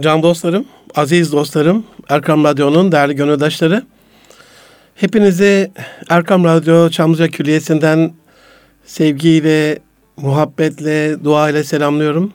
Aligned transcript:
Can 0.00 0.22
dostlarım, 0.22 0.64
aziz 0.94 1.32
dostlarım, 1.32 1.84
Erkam 2.08 2.44
Radyo'nun 2.44 2.92
değerli 2.92 3.16
gönüldaşları. 3.16 3.82
Hepinizi 4.94 5.72
Erkam 6.08 6.44
Radyo 6.44 6.90
Çamlıca 6.90 7.28
Külliyesi'nden 7.28 8.12
sevgiyle, 8.84 9.78
muhabbetle, 10.16 11.24
dua 11.24 11.50
ile 11.50 11.64
selamlıyorum. 11.64 12.32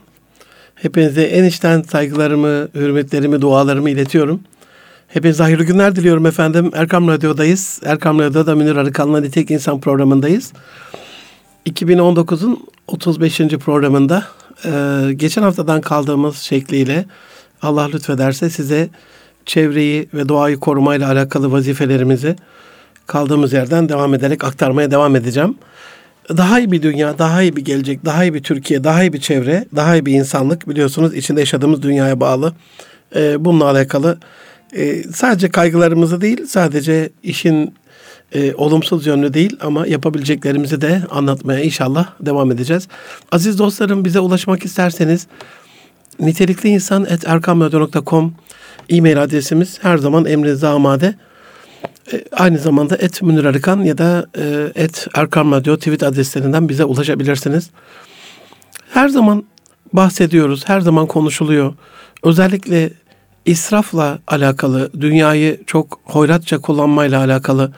Hepinize 0.75 1.23
en 1.23 1.43
içten 1.43 1.81
saygılarımı, 1.81 2.67
hürmetlerimi, 2.75 3.41
dualarımı 3.41 3.89
iletiyorum. 3.89 4.41
Hepinize 5.07 5.43
hayırlı 5.43 5.63
günler 5.63 5.95
diliyorum 5.95 6.25
efendim. 6.25 6.71
Erkam 6.73 7.07
Radyo'dayız. 7.07 7.81
Erkam 7.85 8.19
Radyo'da 8.19 8.55
Münir 8.55 8.75
Arıkan'la 8.75 9.19
Nitek 9.21 9.51
İnsan 9.51 9.79
programındayız. 9.81 10.53
2019'un 11.65 12.67
35. 12.87 13.37
programında 13.37 14.23
e, 14.65 14.71
geçen 15.13 15.41
haftadan 15.41 15.81
kaldığımız 15.81 16.37
şekliyle 16.37 17.05
Allah 17.61 17.89
lütfederse 17.93 18.49
size 18.49 18.89
çevreyi 19.45 20.09
ve 20.13 20.29
doğayı 20.29 20.59
korumayla 20.59 21.11
alakalı 21.11 21.51
vazifelerimizi 21.51 22.35
kaldığımız 23.07 23.53
yerden 23.53 23.89
devam 23.89 24.13
ederek 24.13 24.43
aktarmaya 24.43 24.91
devam 24.91 25.15
edeceğim. 25.15 25.55
Daha 26.29 26.59
iyi 26.59 26.71
bir 26.71 26.81
dünya, 26.81 27.19
daha 27.19 27.41
iyi 27.41 27.55
bir 27.55 27.65
gelecek, 27.65 28.05
daha 28.05 28.23
iyi 28.23 28.33
bir 28.33 28.43
Türkiye, 28.43 28.83
daha 28.83 29.03
iyi 29.03 29.13
bir 29.13 29.19
çevre, 29.19 29.65
daha 29.75 29.95
iyi 29.95 30.05
bir 30.05 30.13
insanlık 30.13 30.69
biliyorsunuz 30.69 31.13
içinde 31.13 31.39
yaşadığımız 31.39 31.81
dünyaya 31.81 32.19
bağlı. 32.19 32.53
E, 33.15 33.45
bununla 33.45 33.65
alakalı 33.65 34.17
e, 34.75 35.03
sadece 35.03 35.49
kaygılarımızı 35.49 36.21
değil, 36.21 36.45
sadece 36.45 37.09
işin 37.23 37.73
e, 38.35 38.53
olumsuz 38.53 39.07
yönlü 39.07 39.33
değil 39.33 39.57
ama 39.61 39.87
yapabileceklerimizi 39.87 40.81
de 40.81 41.01
anlatmaya 41.11 41.59
inşallah 41.59 42.09
devam 42.19 42.51
edeceğiz. 42.51 42.87
Aziz 43.31 43.59
dostlarım 43.59 44.05
bize 44.05 44.19
ulaşmak 44.19 44.65
isterseniz 44.65 45.27
nitelikli 46.19 46.69
insan 46.69 47.05
et 47.09 47.27
erkamradyo.com 47.27 48.33
e-mail 48.89 49.23
adresimiz 49.23 49.79
her 49.83 49.97
zaman 49.97 50.25
emrinize 50.25 50.67
amade. 50.67 51.15
E, 52.13 52.23
aynı 52.31 52.57
zamanda 52.57 52.95
et 52.95 53.21
Münir 53.21 53.45
Arıkan 53.45 53.81
ya 53.81 53.97
da 53.97 54.25
e, 54.37 54.71
et 54.83 55.07
Erkam 55.15 55.51
Radyo 55.51 55.77
tweet 55.77 56.03
adreslerinden 56.03 56.69
bize 56.69 56.83
ulaşabilirsiniz. 56.83 57.69
Her 58.93 59.07
zaman 59.09 59.43
bahsediyoruz, 59.93 60.69
her 60.69 60.81
zaman 60.81 61.07
konuşuluyor. 61.07 61.73
Özellikle 62.23 62.89
israfla 63.45 64.19
alakalı, 64.27 64.91
dünyayı 65.01 65.59
çok 65.67 65.99
hoyratça 66.03 66.61
kullanmayla 66.61 67.19
alakalı, 67.19 67.71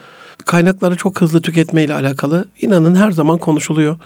kaynakları 0.46 0.96
çok 0.96 1.22
hızlı 1.22 1.42
tüketmeyle 1.42 1.94
alakalı 1.94 2.46
inanın 2.62 2.96
her 2.96 3.12
zaman 3.12 3.38
konuşuluyor. 3.38 3.98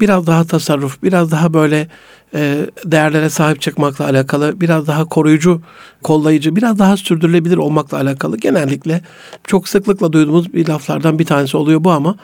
Biraz 0.00 0.26
daha 0.26 0.44
tasarruf, 0.44 1.02
biraz 1.02 1.30
daha 1.30 1.54
böyle 1.54 1.88
e, 2.34 2.66
değerlere 2.84 3.30
sahip 3.30 3.60
çıkmakla 3.60 4.04
alakalı, 4.04 4.60
biraz 4.60 4.86
daha 4.86 5.04
koruyucu, 5.04 5.62
kollayıcı, 6.02 6.56
biraz 6.56 6.78
daha 6.78 6.96
sürdürülebilir 6.96 7.56
olmakla 7.56 7.98
alakalı 7.98 8.36
genellikle 8.36 9.02
çok 9.44 9.68
sıklıkla 9.68 10.12
duyduğumuz 10.12 10.54
bir 10.54 10.68
laflardan 10.68 11.18
bir 11.18 11.26
tanesi 11.26 11.56
oluyor 11.56 11.84
bu 11.84 11.90
ama 11.90 12.16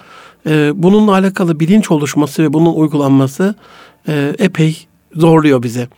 e, 0.47 0.73
bununla 0.75 1.13
alakalı 1.13 1.61
bilinç 1.61 1.91
oluşması 1.91 2.43
ve 2.43 2.53
bunun 2.53 2.75
uygulanması 2.75 3.55
e, 4.09 4.35
epey 4.39 4.87
zorluyor 5.15 5.63
bize. 5.63 5.89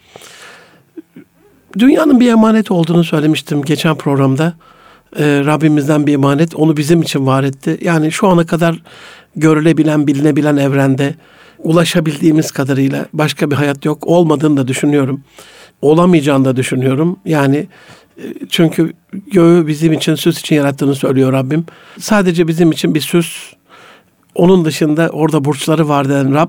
Dünyanın 1.79 2.21
bir 2.21 2.31
emanet 2.31 2.71
olduğunu 2.71 3.05
söylemiştim 3.05 3.63
geçen 3.63 3.95
programda. 3.95 4.55
Ee, 5.17 5.43
Rabbimizden 5.45 6.07
bir 6.07 6.15
emanet 6.15 6.57
onu 6.57 6.77
bizim 6.77 7.03
için 7.03 7.27
var 7.27 7.45
etti. 7.45 7.79
Yani 7.83 8.13
şu 8.13 8.29
ana 8.29 8.47
kadar 8.47 8.83
görülebilen, 9.37 10.07
bilinebilen 10.07 10.57
evrende 10.57 11.15
ulaşabildiğimiz 11.59 12.51
kadarıyla 12.51 13.07
başka 13.13 13.51
bir 13.51 13.57
hayat 13.57 13.85
yok. 13.85 14.07
Olmadığını 14.07 14.57
da 14.57 14.69
düşünüyorum. 14.69 15.21
Olamayacağını 15.83 16.45
da 16.45 16.57
düşünüyorum. 16.57 17.17
Yani 17.25 17.67
e, 18.17 18.23
çünkü 18.51 18.93
göğü 19.33 19.67
bizim 19.67 19.93
için 19.93 20.15
süs 20.15 20.41
için 20.41 20.57
yarattığını 20.57 20.95
söylüyor 20.95 21.33
Rabbim. 21.33 21.67
Sadece 21.99 22.49
bizim 22.49 22.73
için 22.73 22.95
bir 22.95 23.01
süs. 23.01 23.53
Onun 24.35 24.65
dışında 24.65 25.09
orada 25.09 25.45
burçları 25.45 25.89
var 25.89 26.09
den 26.09 26.35
Rab 26.35 26.49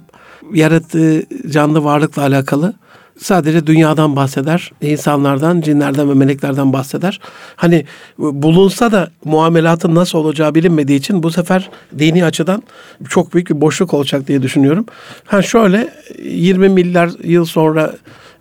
yarattığı 0.54 1.24
canlı 1.50 1.84
varlıkla 1.84 2.22
alakalı 2.22 2.74
sadece 3.22 3.68
dünyadan 3.68 4.16
bahseder, 4.16 4.72
insanlardan, 4.82 5.62
cinlerden 5.62 6.10
ve 6.10 6.14
meleklerden 6.14 6.74
bahseder. 6.74 7.20
Hani 7.56 7.86
bulunsa 8.18 8.92
da 8.92 9.12
muamelatın 9.26 9.96
nasıl 9.96 10.20
olacağı 10.20 10.56
bilinmediği 10.56 11.00
için 11.00 11.24
bu 11.24 11.32
sefer 11.32 11.70
dini 12.00 12.26
açıdan 12.26 12.64
çok 13.10 13.34
büyük 13.34 13.50
bir 13.50 13.62
boşluk 13.62 13.94
olacak 13.94 14.28
diye 14.28 14.42
düşünüyorum. 14.42 14.86
Ha 15.26 15.42
şöyle 15.42 15.90
20 16.24 16.70
milyar 16.70 17.12
yıl 17.24 17.46
sonra 17.46 17.94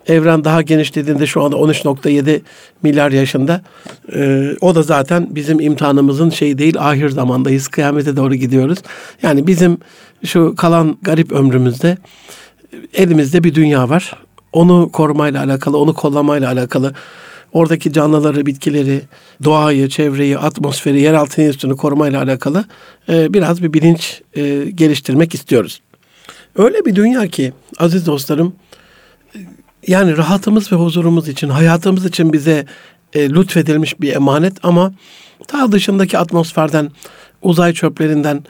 evren 0.07 0.43
daha 0.43 0.61
genişlediğinde 0.61 1.25
şu 1.25 1.43
anda 1.43 1.55
13.7 1.55 2.41
milyar 2.83 3.11
yaşında. 3.11 3.61
Ee, 4.15 4.55
o 4.61 4.75
da 4.75 4.83
zaten 4.83 5.27
bizim 5.29 5.59
imtihanımızın 5.59 6.29
şey 6.29 6.57
değil 6.57 6.75
ahir 6.79 7.09
zamandayız. 7.09 7.67
Kıyamete 7.67 8.15
doğru 8.15 8.35
gidiyoruz. 8.35 8.79
Yani 9.21 9.47
bizim 9.47 9.77
şu 10.25 10.55
kalan 10.55 10.97
garip 11.01 11.31
ömrümüzde 11.31 11.97
elimizde 12.93 13.43
bir 13.43 13.55
dünya 13.55 13.89
var 13.89 14.13
onu 14.53 14.89
korumayla 14.91 15.43
alakalı, 15.43 15.77
onu 15.77 15.93
kollamayla 15.93 16.51
alakalı 16.51 16.93
oradaki 17.53 17.93
canlıları, 17.93 18.45
bitkileri, 18.45 19.01
doğayı, 19.43 19.89
çevreyi, 19.89 20.37
atmosferi, 20.37 21.01
yeraltı 21.01 21.41
enstitüsünü 21.41 21.77
korumayla 21.77 22.23
alakalı 22.23 22.65
e, 23.09 23.33
biraz 23.33 23.63
bir 23.63 23.73
bilinç 23.73 24.21
e, 24.35 24.65
geliştirmek 24.75 25.33
istiyoruz. 25.33 25.81
Öyle 26.55 26.85
bir 26.85 26.95
dünya 26.95 27.27
ki 27.27 27.53
aziz 27.77 28.05
dostlarım 28.05 28.53
yani 29.87 30.17
rahatımız 30.17 30.71
ve 30.71 30.75
huzurumuz 30.75 31.27
için, 31.27 31.49
hayatımız 31.49 32.05
için 32.05 32.33
bize 32.33 32.65
e, 33.13 33.29
lütfedilmiş 33.29 34.01
bir 34.01 34.15
emanet 34.15 34.53
ama 34.63 34.93
daha 35.53 35.71
dışındaki 35.71 36.17
atmosferden, 36.17 36.91
uzay 37.41 37.73
çöplerinden, 37.73 38.43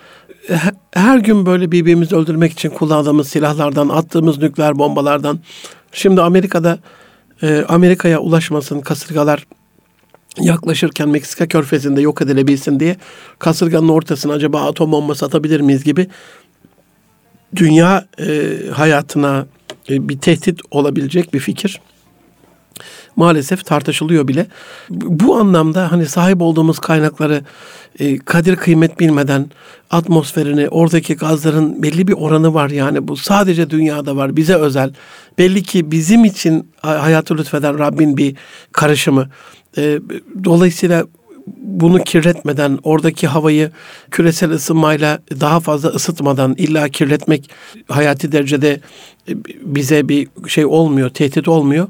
her 0.94 1.18
gün 1.18 1.46
böyle 1.46 1.72
birbirimizi 1.72 2.16
öldürmek 2.16 2.52
için 2.52 2.70
kullandığımız 2.70 3.28
silahlardan, 3.28 3.90
attığımız 3.90 4.38
nükleer 4.38 4.80
bombalardan, 4.80 5.40
Şimdi 5.92 6.22
Amerika'da 6.22 6.80
e, 7.42 7.66
Amerika'ya 7.68 8.20
ulaşmasın 8.20 8.82
kasırgalar 8.82 9.46
yaklaşırken 10.40 11.10
Meksika 11.10 11.48
körfezinde 11.48 12.02
yok 12.02 12.22
edilebilsin 12.22 12.80
diye 12.80 12.96
kasırganın 13.40 13.90
ortasına 13.90 14.34
acaba 14.34 14.62
atom 14.62 14.92
bombası 14.92 15.26
atabilir 15.26 15.62
miyiz 15.62 15.84
gibi 15.84 16.08
dünya 17.56 18.06
e, 18.20 18.56
hayatına 18.74 19.46
e, 19.90 20.10
bir 20.10 20.20
tehdit 20.20 20.60
olabilecek 20.72 21.34
bir 21.34 21.40
fikir 21.40 21.82
maalesef 23.16 23.66
tartışılıyor 23.66 24.28
bile. 24.28 24.48
Bu 24.90 25.36
anlamda 25.36 25.92
hani 25.92 26.06
sahip 26.06 26.42
olduğumuz 26.42 26.80
kaynakları 26.80 27.44
e, 28.00 28.18
kadir 28.18 28.56
kıymet 28.56 29.00
bilmeden 29.00 29.52
atmosferini, 29.90 30.70
oradaki 30.70 31.16
gazların 31.16 31.84
belli 31.84 32.08
bir 32.08 32.14
oranı 32.14 32.54
var 32.54 32.70
yani 32.70 33.08
bu 33.08 33.18
sadece 33.18 33.70
dünyada 33.70 34.16
var, 34.16 34.36
bize 34.36 34.56
özel. 34.56 34.94
Belli 35.38 35.64
ki 35.64 35.92
bizim 35.92 36.26
için 36.26 36.72
hayatı 36.82 37.38
lütfeden 37.38 37.80
Rabbin 37.80 38.18
bir 38.18 38.36
karışımı. 38.72 39.30
E, 39.78 40.00
dolayısıyla 40.44 41.06
bunu 41.48 42.04
kirletmeden, 42.04 42.80
oradaki 42.84 43.28
havayı 43.28 43.72
küresel 44.12 44.52
ısınmayla 44.52 45.20
daha 45.40 45.60
fazla 45.60 45.90
ısıtmadan 45.90 46.56
illa 46.58 46.90
kirletmek 46.90 47.50
hayati 47.88 48.32
derecede 48.32 48.82
e, 49.30 49.34
bize 49.62 50.10
bir 50.10 50.28
şey 50.48 50.66
olmuyor, 50.66 51.10
tehdit 51.10 51.48
olmuyor. 51.48 51.88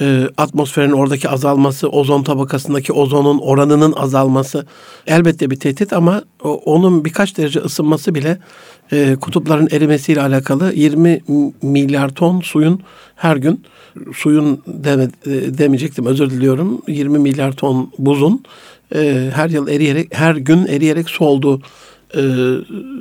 E, 0.00 0.22
atmosferin 0.36 0.92
oradaki 0.92 1.28
azalması, 1.28 1.88
ozon 1.88 2.22
tabakasındaki 2.22 2.92
ozonun 2.92 3.38
oranının 3.38 3.92
azalması 3.92 4.66
elbette 5.06 5.50
bir 5.50 5.56
tehdit 5.56 5.92
ama 5.92 6.22
onun 6.44 7.04
birkaç 7.04 7.36
derece 7.36 7.60
ısınması 7.60 8.14
bile 8.14 8.38
e, 8.92 9.16
kutupların 9.20 9.68
erimesiyle 9.70 10.20
alakalı 10.20 10.72
20 10.72 11.20
milyar 11.62 12.08
ton 12.08 12.40
suyun 12.40 12.80
her 13.16 13.36
gün 13.36 13.64
suyun 14.14 14.62
deme, 14.66 15.08
demeyecektim 15.58 16.06
özür 16.06 16.30
diliyorum 16.30 16.82
20 16.88 17.18
milyar 17.18 17.52
ton 17.52 17.90
buzun 17.98 18.42
e, 18.94 19.30
her 19.34 19.50
yıl 19.50 19.68
eriyerek, 19.68 20.14
her 20.14 20.34
gün 20.34 20.66
eriyerek 20.66 21.10
soldu 21.10 21.62
e, 22.16 22.22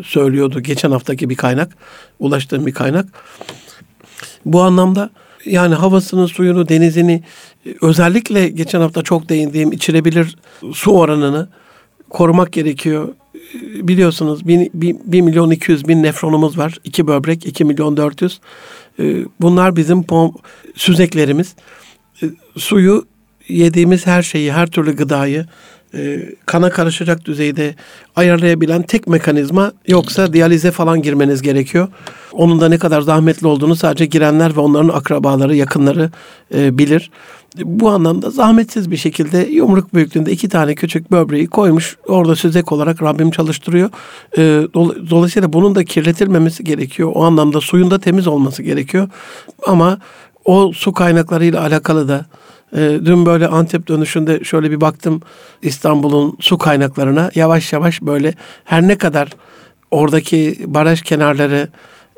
söylüyordu 0.06 0.60
geçen 0.60 0.92
haftaki 0.92 1.30
bir 1.30 1.36
kaynak, 1.36 1.78
ulaştığım 2.20 2.66
bir 2.66 2.74
kaynak. 2.74 3.06
Bu 4.46 4.62
anlamda 4.62 5.10
yani 5.46 5.76
havasını, 5.76 6.28
suyunu, 6.28 6.70
denizini 6.70 7.24
özellikle 7.82 8.50
geçen 8.50 8.82
hafta 8.82 9.02
çok 9.02 9.30
değindiğim 9.30 9.72
içilebilir 9.72 10.36
su 10.74 10.92
oranını 10.92 11.48
korumak 12.10 12.54
gerekiyor. 12.54 13.10
Biliyorsunuz 13.64 14.48
1, 14.48 14.70
1 14.74 15.22
milyon 15.22 15.52
200 15.52 15.88
bin 15.88 16.04
nefronumuz 16.04 16.58
var. 16.58 16.78
2 16.84 17.08
böbrek 17.08 17.46
2 17.46 17.66
milyon 17.66 17.98
400. 17.98 18.42
E, 19.00 19.26
bunlar 19.42 19.76
bizim 19.76 20.04
pom 20.04 20.34
süzeklerimiz. 20.76 21.56
E, 22.24 22.26
suyu 22.58 23.06
yediğimiz 23.48 24.08
her 24.08 24.24
şeyi, 24.24 24.54
her 24.54 24.68
türlü 24.68 24.96
gıdayı 24.96 25.46
e, 25.96 26.30
kana 26.46 26.70
karışacak 26.70 27.26
düzeyde 27.26 27.76
ayarlayabilen 28.16 28.82
tek 28.82 29.08
mekanizma 29.08 29.72
yoksa 29.88 30.34
diyalize 30.34 30.72
falan 30.72 31.02
girmeniz 31.02 31.42
gerekiyor. 31.42 31.88
Onun 32.32 32.62
da 32.62 32.70
ne 32.70 32.78
kadar 32.78 33.02
zahmetli 33.02 33.48
olduğunu 33.48 33.76
sadece 33.76 34.06
girenler 34.06 34.56
ve 34.56 34.60
onların 34.60 34.90
akrabaları, 34.90 35.56
yakınları 35.56 36.12
e, 36.56 36.78
bilir. 36.78 37.12
Bu 37.64 37.90
anlamda 37.90 38.30
zahmetsiz 38.30 38.92
bir 38.92 38.98
şekilde 38.98 39.38
yumruk 39.38 39.94
büyüklüğünde 39.94 40.32
iki 40.32 40.50
tane 40.50 40.76
küçük 40.76 41.12
böbreği 41.12 41.48
koymuş. 41.48 41.98
Orada 42.08 42.36
süzek 42.36 42.72
olarak 42.72 43.04
Rabbim 43.04 43.32
çalıştırıyor. 43.32 43.90
E, 44.38 44.42
dolayısıyla 45.10 45.54
bunun 45.54 45.76
da 45.76 45.84
kirletilmemesi 45.84 46.64
gerekiyor. 46.64 47.12
O 47.16 47.24
anlamda 47.24 47.62
suyun 47.62 47.92
da 47.92 48.00
temiz 48.00 48.28
olması 48.28 48.64
gerekiyor. 48.64 49.10
Ama 49.68 49.98
o 50.46 50.72
su 50.74 50.94
kaynaklarıyla 50.94 51.62
alakalı 51.62 52.08
da 52.08 52.26
e, 52.76 53.00
dün 53.06 53.26
böyle 53.26 53.48
Antep 53.48 53.88
dönüşünde 53.88 54.44
şöyle 54.44 54.72
bir 54.72 54.82
baktım 54.82 55.22
İstanbul'un 55.62 56.38
su 56.40 56.58
kaynaklarına 56.58 57.32
yavaş 57.36 57.74
yavaş 57.74 58.02
böyle 58.02 58.34
her 58.64 58.82
ne 58.88 58.98
kadar 58.98 59.30
oradaki 59.92 60.56
baraj 60.66 61.02
kenarları 61.02 61.68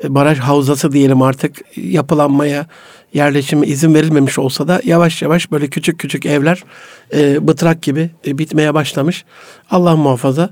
e, 0.03 0.15
baraj 0.15 0.39
havzası 0.39 0.91
diyelim 0.91 1.21
artık 1.21 1.61
yapılanmaya 1.77 2.65
yerleşime 3.13 3.67
izin 3.67 3.93
verilmemiş 3.93 4.39
olsa 4.39 4.67
da 4.67 4.81
yavaş 4.83 5.21
yavaş 5.21 5.51
böyle 5.51 5.67
küçük 5.67 5.99
küçük 5.99 6.25
evler 6.25 6.63
e, 7.13 7.47
bıtrak 7.47 7.81
gibi 7.81 8.09
e, 8.27 8.37
bitmeye 8.37 8.73
başlamış. 8.73 9.25
Allah 9.71 9.95
muhafaza 9.95 10.49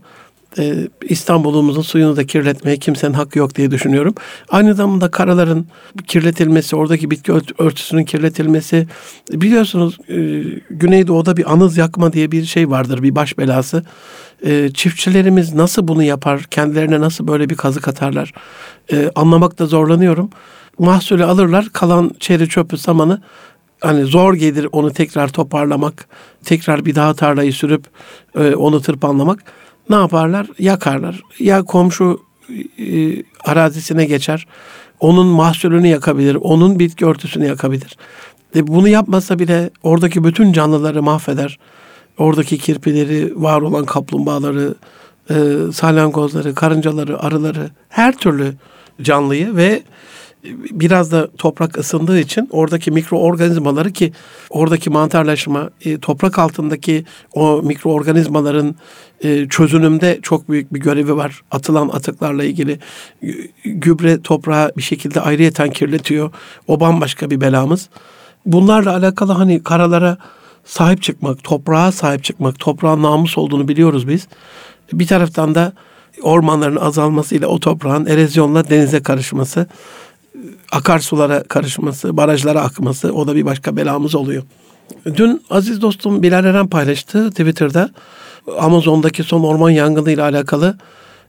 e, 0.57 0.87
İstanbul'umuzun 1.01 1.81
suyunu 1.81 2.15
da 2.15 2.25
kirletmeye 2.25 2.77
kimsenin 2.77 3.13
hakkı 3.13 3.39
yok 3.39 3.55
diye 3.55 3.71
düşünüyorum. 3.71 4.15
Aynı 4.49 4.73
zamanda 4.73 5.11
karaların 5.11 5.65
kirletilmesi, 6.07 6.75
oradaki 6.75 7.11
bitki 7.11 7.31
örtüsünün 7.57 8.05
kirletilmesi. 8.05 8.87
Biliyorsunuz 9.31 9.97
e, 10.09 10.15
Güneydoğu'da 10.69 11.37
bir 11.37 11.53
anız 11.53 11.77
yakma 11.77 12.13
diye 12.13 12.31
bir 12.31 12.45
şey 12.45 12.69
vardır, 12.69 13.03
bir 13.03 13.15
baş 13.15 13.37
belası. 13.37 13.83
E, 14.45 14.69
çiftçilerimiz 14.73 15.53
nasıl 15.53 15.87
bunu 15.87 16.03
yapar, 16.03 16.43
kendilerine 16.43 17.01
nasıl 17.01 17.27
böyle 17.27 17.49
bir 17.49 17.55
kazık 17.55 17.87
atarlar 17.87 18.33
e, 18.91 19.11
anlamakta 19.15 19.65
zorlanıyorum. 19.65 20.29
Mahsulü 20.79 21.25
alırlar, 21.25 21.69
kalan 21.73 22.11
çeri 22.19 22.49
çöpü 22.49 22.77
samanı 22.77 23.21
hani 23.81 24.03
zor 24.03 24.33
gelir 24.33 24.67
onu 24.71 24.91
tekrar 24.91 25.27
toparlamak, 25.27 26.07
tekrar 26.45 26.85
bir 26.85 26.95
daha 26.95 27.13
tarlayı 27.13 27.53
sürüp 27.53 27.83
e, 28.35 28.55
onu 28.55 28.81
tırpanlamak 28.81 29.39
ne 29.89 29.95
yaparlar? 29.95 30.47
Yakarlar. 30.59 31.21
Ya 31.39 31.63
komşu 31.63 32.19
e, 32.79 33.23
arazisine 33.45 34.05
geçer. 34.05 34.47
Onun 34.99 35.27
mahsulünü 35.27 35.87
yakabilir. 35.87 36.35
Onun 36.35 36.79
bitki 36.79 37.05
örtüsünü 37.05 37.47
yakabilir. 37.47 37.97
E, 38.55 38.67
bunu 38.67 38.87
yapmasa 38.87 39.39
bile 39.39 39.69
oradaki 39.83 40.23
bütün 40.23 40.53
canlıları 40.53 41.03
mahveder. 41.03 41.59
Oradaki 42.17 42.57
kirpileri, 42.57 43.33
var 43.35 43.61
olan 43.61 43.85
kaplumbağaları, 43.85 44.75
e, 45.29 45.35
salyangozları, 45.73 46.55
karıncaları, 46.55 47.19
arıları, 47.19 47.69
her 47.89 48.17
türlü 48.17 48.53
canlıyı 49.01 49.55
ve 49.55 49.83
biraz 50.71 51.11
da 51.11 51.27
toprak 51.37 51.77
ısındığı 51.77 52.19
için 52.19 52.47
oradaki 52.51 52.91
mikroorganizmaları 52.91 53.91
ki 53.91 54.13
oradaki 54.49 54.89
mantarlaşma 54.89 55.69
e, 55.85 55.97
toprak 55.97 56.39
altındaki 56.39 57.05
o 57.33 57.61
mikroorganizmaların 57.63 58.75
e, 59.21 59.47
çözünümde 59.49 60.19
çok 60.21 60.49
büyük 60.49 60.73
bir 60.73 60.79
görevi 60.79 61.15
var. 61.15 61.41
Atılan 61.51 61.89
atıklarla 61.89 62.43
ilgili 62.43 62.79
gübre 63.65 64.21
toprağı 64.21 64.71
bir 64.77 64.81
şekilde 64.81 65.21
ayrıyeten 65.21 65.69
kirletiyor. 65.69 66.31
O 66.67 66.79
bambaşka 66.79 67.29
bir 67.29 67.41
belamız. 67.41 67.89
Bunlarla 68.45 68.95
alakalı 68.95 69.31
hani 69.31 69.63
karalara 69.63 70.17
sahip 70.65 71.01
çıkmak, 71.01 71.43
toprağa 71.43 71.91
sahip 71.91 72.23
çıkmak, 72.23 72.59
toprağın 72.59 73.03
namus 73.03 73.37
olduğunu 73.37 73.67
biliyoruz 73.67 74.07
biz. 74.07 74.27
Bir 74.93 75.07
taraftan 75.07 75.55
da 75.55 75.73
ormanların 76.21 76.75
azalmasıyla 76.75 77.47
o 77.47 77.59
toprağın 77.59 78.05
erozyonla 78.05 78.69
denize 78.69 79.03
karışması 79.03 79.67
akarsulara 80.73 81.43
karışması, 81.43 82.17
barajlara 82.17 82.61
akması 82.61 83.13
o 83.13 83.27
da 83.27 83.35
bir 83.35 83.45
başka 83.45 83.77
belamız 83.77 84.15
oluyor. 84.15 84.43
Dün 85.05 85.41
aziz 85.49 85.81
dostum 85.81 86.23
Bilal 86.23 86.45
Eren 86.45 86.67
paylaştı 86.67 87.29
Twitter'da. 87.29 87.89
Amazon'daki 88.59 89.23
son 89.23 89.43
orman 89.43 89.69
yangını 89.69 90.11
ile 90.11 90.21
alakalı 90.21 90.77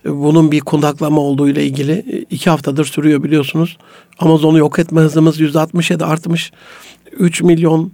bunun 0.04 0.52
bir 0.52 0.60
kundaklama 0.60 1.20
olduğu 1.20 1.48
ile 1.48 1.64
ilgili 1.64 2.26
iki 2.30 2.50
haftadır 2.50 2.84
sürüyor 2.84 3.22
biliyorsunuz. 3.22 3.76
Amazon'u 4.18 4.58
yok 4.58 4.78
etme 4.78 5.00
hızımız 5.00 5.40
yüzde 5.40 5.60
67 5.60 6.04
artmış. 6.04 6.52
3 7.12 7.42
milyon 7.42 7.92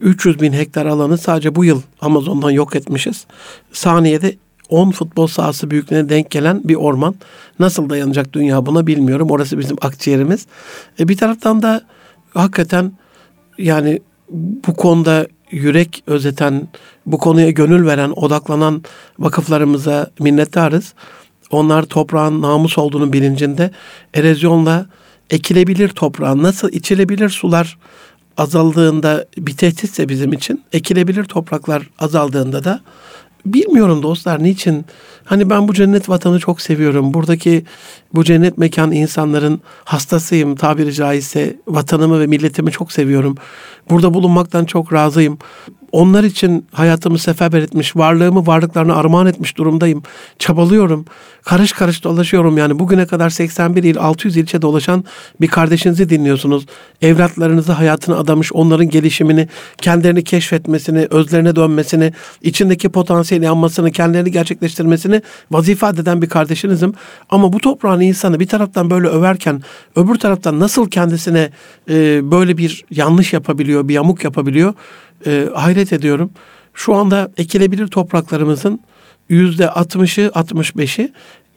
300 0.00 0.40
bin 0.40 0.52
hektar 0.52 0.86
alanı 0.86 1.18
sadece 1.18 1.54
bu 1.54 1.64
yıl 1.64 1.82
Amazon'dan 2.00 2.50
yok 2.50 2.76
etmişiz. 2.76 3.26
Saniyede 3.72 4.36
10 4.68 4.90
futbol 4.90 5.26
sahası 5.26 5.70
büyüklüğüne 5.70 6.08
denk 6.08 6.30
gelen 6.30 6.60
bir 6.64 6.74
orman. 6.74 7.14
Nasıl 7.58 7.90
dayanacak 7.90 8.32
dünya 8.32 8.66
buna 8.66 8.86
bilmiyorum. 8.86 9.30
Orası 9.30 9.58
bizim 9.58 9.76
akciğerimiz. 9.80 10.46
E 11.00 11.08
bir 11.08 11.16
taraftan 11.16 11.62
da 11.62 11.80
hakikaten 12.34 12.92
yani 13.58 14.00
bu 14.66 14.74
konuda 14.74 15.26
yürek 15.50 16.02
özeten, 16.06 16.68
bu 17.06 17.18
konuya 17.18 17.50
gönül 17.50 17.86
veren, 17.86 18.10
odaklanan 18.16 18.82
vakıflarımıza 19.18 20.10
minnettarız. 20.20 20.94
Onlar 21.50 21.82
toprağın 21.82 22.42
namus 22.42 22.78
olduğunu 22.78 23.12
bilincinde 23.12 23.70
erozyonla 24.14 24.86
ekilebilir 25.30 25.88
toprağın 25.88 26.42
nasıl 26.42 26.68
içilebilir 26.68 27.28
sular 27.28 27.78
azaldığında 28.36 29.26
bir 29.38 29.56
tehditse 29.56 30.08
bizim 30.08 30.32
için 30.32 30.64
ekilebilir 30.72 31.24
topraklar 31.24 31.90
azaldığında 31.98 32.64
da 32.64 32.80
bilmiyorum 33.52 34.02
dostlar 34.02 34.42
niçin. 34.42 34.84
Hani 35.24 35.50
ben 35.50 35.68
bu 35.68 35.74
cennet 35.74 36.08
vatanı 36.08 36.40
çok 36.40 36.60
seviyorum. 36.60 37.14
Buradaki 37.14 37.64
bu 38.14 38.24
cennet 38.24 38.58
mekan 38.58 38.92
insanların 38.92 39.60
hastasıyım 39.84 40.56
tabiri 40.56 40.92
caizse. 40.92 41.56
Vatanımı 41.66 42.20
ve 42.20 42.26
milletimi 42.26 42.70
çok 42.70 42.92
seviyorum. 42.92 43.34
Burada 43.90 44.14
bulunmaktan 44.14 44.64
çok 44.64 44.92
razıyım. 44.92 45.38
Onlar 45.92 46.24
için 46.24 46.66
hayatımı 46.72 47.18
seferber 47.18 47.62
etmiş, 47.62 47.96
varlığımı 47.96 48.46
varlıklarına 48.46 48.94
armağan 48.94 49.26
etmiş 49.26 49.56
durumdayım. 49.56 50.02
Çabalıyorum. 50.38 51.04
Karış 51.42 51.72
karış 51.72 52.04
dolaşıyorum 52.04 52.58
yani. 52.58 52.78
Bugüne 52.78 53.06
kadar 53.06 53.30
81 53.30 53.82
il, 53.82 53.98
600 53.98 54.36
ilçe 54.36 54.62
dolaşan 54.62 55.04
bir 55.40 55.48
kardeşinizi 55.48 56.08
dinliyorsunuz. 56.08 56.66
Evlatlarınızı 57.02 57.72
hayatını 57.72 58.18
adamış, 58.18 58.52
onların 58.52 58.88
gelişimini, 58.88 59.48
kendilerini 59.78 60.24
keşfetmesini, 60.24 61.06
özlerine 61.10 61.56
dönmesini, 61.56 62.12
içindeki 62.42 62.88
potansiyeli 62.88 63.44
yanmasını, 63.44 63.90
kendilerini 63.90 64.30
gerçekleştirmesini 64.30 65.22
vazife 65.50 65.86
eden 65.86 66.22
bir 66.22 66.28
kardeşinizim. 66.28 66.94
Ama 67.30 67.52
bu 67.52 67.58
toprağın 67.58 67.97
insanı 68.04 68.40
bir 68.40 68.46
taraftan 68.46 68.90
böyle 68.90 69.08
överken, 69.08 69.62
öbür 69.96 70.14
taraftan 70.14 70.60
nasıl 70.60 70.90
kendisine 70.90 71.50
e, 71.90 72.30
böyle 72.30 72.58
bir 72.58 72.84
yanlış 72.90 73.32
yapabiliyor, 73.32 73.88
bir 73.88 73.94
yamuk 73.94 74.24
yapabiliyor? 74.24 74.74
e, 75.26 75.48
hayret 75.54 75.92
ediyorum. 75.92 76.30
Şu 76.74 76.94
anda 76.94 77.32
ekilebilir 77.36 77.86
topraklarımızın 77.86 78.80
yüzde 79.28 79.64
60'ı 79.64 80.28
65'i 80.28 81.12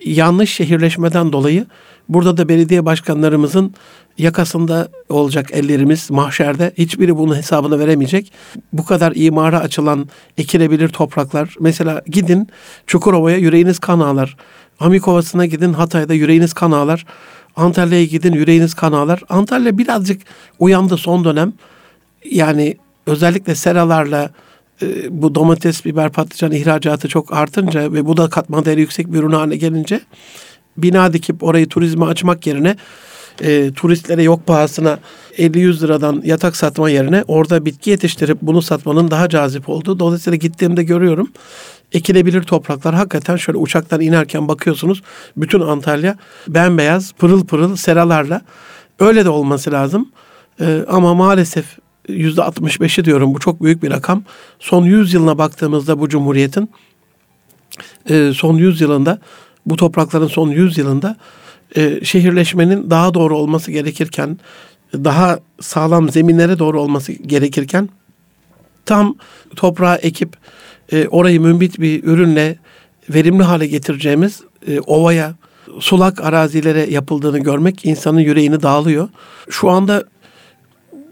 yanlış 0.06 0.54
şehirleşmeden 0.54 1.32
dolayı 1.32 1.66
burada 2.10 2.38
da 2.38 2.50
belediye 2.50 2.86
başkanlarımızın 2.86 3.74
yakasında 4.18 4.88
olacak 5.10 5.50
ellerimiz 5.52 6.12
mahşerde. 6.12 6.74
Hiçbiri 6.78 7.18
bunun 7.18 7.36
hesabını 7.36 7.80
veremeyecek. 7.80 8.32
Bu 8.74 8.86
kadar 8.86 9.14
imara 9.16 9.60
açılan 9.60 10.10
ekilebilir 10.38 10.90
topraklar. 10.90 11.56
Mesela 11.60 12.02
gidin 12.08 12.48
Çukurova'ya 12.88 13.38
yüreğiniz 13.38 13.80
kan 13.80 14.00
ağlar. 14.00 14.38
Amikovası'na 14.82 15.46
gidin 15.46 15.74
Hatay'da 15.74 16.14
yüreğiniz 16.14 16.54
kan 16.54 16.72
ağlar. 16.72 17.06
Antalya'ya 17.56 18.06
gidin 18.06 18.34
yüreğiniz 18.34 18.74
kan 18.74 18.92
ağlar. 18.92 19.24
Antalya 19.30 19.78
birazcık 19.78 20.22
uyandı 20.60 20.98
son 20.98 21.24
dönem. 21.24 21.54
Yani 22.32 22.78
özellikle 23.06 23.56
seralarla 23.56 24.30
e, 24.82 24.86
bu 25.22 25.36
domates, 25.36 25.86
biber, 25.86 26.12
patlıcan 26.12 26.52
ihracatı 26.52 27.08
çok 27.08 27.34
artınca 27.34 27.94
ve 27.94 28.06
bu 28.06 28.18
da 28.18 28.30
katma 28.30 28.66
değeri 28.66 28.82
yüksek 28.82 29.14
bir 29.14 29.20
ürün 29.20 29.32
haline 29.32 29.56
gelince 29.56 30.02
bina 30.78 31.14
dikip 31.14 31.44
orayı 31.44 31.68
turizme 31.68 32.06
açmak 32.06 32.48
yerine 32.48 32.76
e, 33.42 33.72
turistlere 33.74 34.24
yok 34.24 34.48
pahasına 34.48 35.00
50-100 35.38 35.84
liradan 35.84 36.22
yatak 36.26 36.56
satma 36.56 36.90
yerine 36.90 37.24
orada 37.28 37.66
bitki 37.66 37.90
yetiştirip 37.90 38.38
bunu 38.42 38.62
satmanın 38.62 39.12
daha 39.12 39.30
cazip 39.30 39.70
olduğu. 39.70 40.00
Dolayısıyla 40.00 40.38
gittiğimde 40.38 40.84
görüyorum 40.84 41.32
ekilebilir 41.92 42.44
topraklar 42.44 42.96
hakikaten 42.96 43.36
şöyle 43.36 43.58
uçaktan 43.58 44.02
inerken 44.02 44.48
bakıyorsunuz 44.48 45.02
bütün 45.38 45.60
Antalya 45.60 46.18
bembeyaz 46.48 47.14
pırıl 47.14 47.46
pırıl 47.46 47.76
seralarla 47.76 48.42
öyle 49.00 49.26
de 49.26 49.30
olması 49.30 49.72
lazım. 49.72 50.10
Ee, 50.62 50.86
ama 50.88 51.14
maalesef 51.14 51.66
yüzde 52.08 52.42
65'i 52.42 53.06
diyorum 53.06 53.34
bu 53.34 53.40
çok 53.40 53.64
büyük 53.64 53.84
bir 53.84 53.92
rakam. 53.92 54.24
Son 54.60 54.86
100 54.86 55.14
yılına 55.14 55.38
baktığımızda 55.38 56.00
bu 56.00 56.10
cumhuriyetin 56.10 56.70
e, 58.10 58.32
son 58.36 58.58
100 58.58 58.82
yılında 58.82 59.20
bu 59.66 59.76
toprakların 59.76 60.28
son 60.28 60.50
100 60.50 60.78
yılında 60.78 61.16
e, 61.76 62.06
şehirleşmenin 62.06 62.90
daha 62.90 63.14
doğru 63.14 63.38
olması 63.38 63.72
gerekirken 63.72 64.40
daha 64.94 65.40
sağlam 65.62 66.10
zeminlere 66.10 66.60
doğru 66.60 66.82
olması 66.82 67.12
gerekirken 67.12 67.90
tam 68.86 69.16
toprağa 69.56 69.96
ekip 69.96 70.38
e, 70.92 71.08
orayı 71.08 71.42
mümbit 71.42 71.80
bir 71.80 72.04
ürünle 72.04 72.56
verimli 73.10 73.44
hale 73.44 73.68
getireceğimiz 73.68 74.42
e, 74.68 74.80
ovaya, 74.80 75.36
sulak 75.80 76.22
arazilere 76.22 76.90
yapıldığını 76.90 77.40
görmek 77.40 77.86
insanın 77.86 78.20
yüreğini 78.20 78.62
dağılıyor. 78.62 79.10
Şu 79.50 79.70
anda 79.70 80.04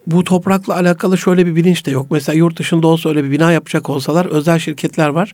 bu 0.07 0.23
toprakla 0.23 0.75
alakalı 0.75 1.17
şöyle 1.17 1.45
bir 1.45 1.55
bilinç 1.55 1.85
de 1.85 1.91
yok. 1.91 2.11
Mesela 2.11 2.35
yurt 2.35 2.59
dışında 2.59 2.87
olsa 2.87 3.09
öyle 3.09 3.23
bir 3.23 3.31
bina 3.31 3.51
yapacak 3.51 3.89
olsalar 3.89 4.25
özel 4.25 4.59
şirketler 4.59 5.09
var. 5.09 5.33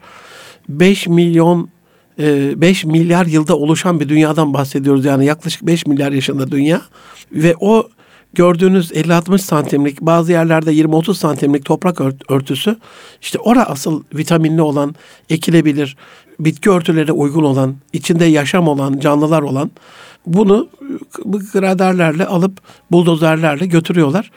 5 0.69 1.07
milyon 1.07 1.69
5 2.17 2.85
milyar 2.85 3.25
yılda 3.25 3.57
oluşan 3.57 3.99
bir 3.99 4.09
dünyadan 4.09 4.53
bahsediyoruz. 4.53 5.05
Yani 5.05 5.25
yaklaşık 5.25 5.61
5 5.61 5.85
milyar 5.85 6.11
yaşında 6.11 6.51
dünya. 6.51 6.81
Ve 7.31 7.55
o 7.59 7.89
gördüğünüz 8.35 8.91
50-60 8.91 9.37
santimlik 9.37 10.01
bazı 10.01 10.31
yerlerde 10.31 10.73
20-30 10.73 11.13
santimlik 11.13 11.65
toprak 11.65 12.01
örtüsü 12.29 12.75
işte 13.21 13.39
ora 13.39 13.63
asıl 13.63 14.03
vitaminli 14.15 14.61
olan, 14.61 14.95
ekilebilir, 15.29 15.97
bitki 16.39 16.69
örtüleri 16.69 17.11
uygun 17.11 17.43
olan, 17.43 17.75
içinde 17.93 18.25
yaşam 18.25 18.67
olan, 18.67 18.99
canlılar 18.99 19.41
olan 19.41 19.71
bunu 20.25 20.69
bu 21.25 21.39
graderlerle 21.53 22.25
alıp 22.25 22.59
buldozerlerle 22.91 23.65
götürüyorlar. 23.65 24.31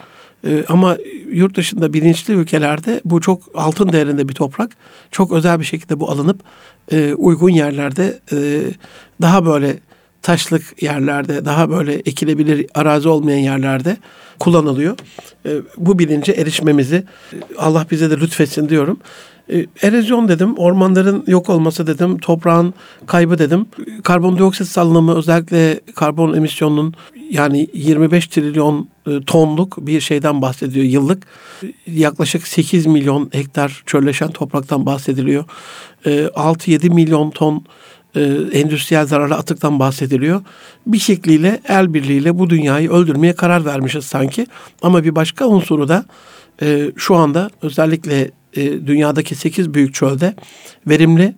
Ama 0.69 0.97
yurt 1.33 1.57
dışında 1.57 1.93
bilinçli 1.93 2.35
ülkelerde 2.35 3.01
bu 3.05 3.21
çok 3.21 3.43
altın 3.55 3.93
değerinde 3.93 4.29
bir 4.29 4.35
toprak. 4.35 4.71
Çok 5.11 5.33
özel 5.33 5.61
bir 5.61 5.65
şekilde 5.65 6.01
bu 6.01 6.11
alınıp 6.11 6.41
uygun 7.17 7.51
yerlerde 7.51 8.19
daha 9.23 9.47
böyle 9.47 9.79
taşlık 10.23 10.83
yerlerde, 10.83 11.45
daha 11.45 11.71
böyle 11.71 11.95
ekilebilir 11.95 12.67
arazi 12.75 13.09
olmayan 13.09 13.39
yerlerde 13.39 13.97
kullanılıyor. 14.39 14.97
E, 15.47 15.51
bu 15.77 15.99
bilince 15.99 16.33
erişmemizi 16.33 17.05
Allah 17.59 17.87
bize 17.91 18.11
de 18.11 18.21
lütfetsin 18.21 18.69
diyorum. 18.69 18.99
E, 19.53 19.67
erozyon 19.83 20.29
dedim, 20.29 20.57
ormanların 20.57 21.25
yok 21.27 21.49
olması 21.49 21.87
dedim, 21.87 22.19
toprağın 22.19 22.75
kaybı 23.07 23.39
dedim. 23.39 23.67
Karbondioksit 24.03 24.69
salınımı 24.69 25.15
özellikle 25.17 25.81
karbon 25.95 26.35
emisyonunun 26.35 26.95
yani 27.31 27.69
25 27.75 28.27
trilyon 28.27 28.89
e, 29.07 29.21
tonluk 29.27 29.87
bir 29.87 30.01
şeyden 30.01 30.43
bahsediyor 30.43 30.87
yıllık. 30.87 31.27
Yaklaşık 31.87 32.49
8 32.49 32.87
milyon 32.87 33.31
hektar 33.33 33.83
çölleşen 33.87 34.31
topraktan 34.31 34.87
bahsediliyor. 34.87 35.45
6-7 36.05 36.87
e, 36.87 36.89
milyon 36.89 37.31
ton 37.31 37.65
e, 38.15 38.21
endüstriyel 38.53 39.07
zararlı 39.07 39.35
atıktan 39.35 39.79
bahsediliyor. 39.79 40.41
Bir 40.87 40.99
şekliyle 40.99 41.61
el 41.69 41.95
birliğiyle 41.95 42.39
bu 42.39 42.51
dünyayı 42.51 42.91
öldürmeye 42.91 43.33
karar 43.33 43.65
vermişiz 43.65 44.05
sanki. 44.05 44.47
Ama 44.83 45.05
bir 45.05 45.15
başka 45.15 45.47
unsuru 45.47 45.89
da 45.89 46.05
şu 46.97 47.15
anda 47.17 47.51
özellikle 47.63 48.31
dünyadaki 48.87 49.35
8 49.35 49.75
büyük 49.75 49.95
çölde 49.95 50.35
verimli 50.87 51.35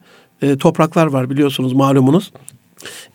topraklar 0.59 1.07
var 1.07 1.31
biliyorsunuz 1.31 1.73
malumunuz. 1.73 2.33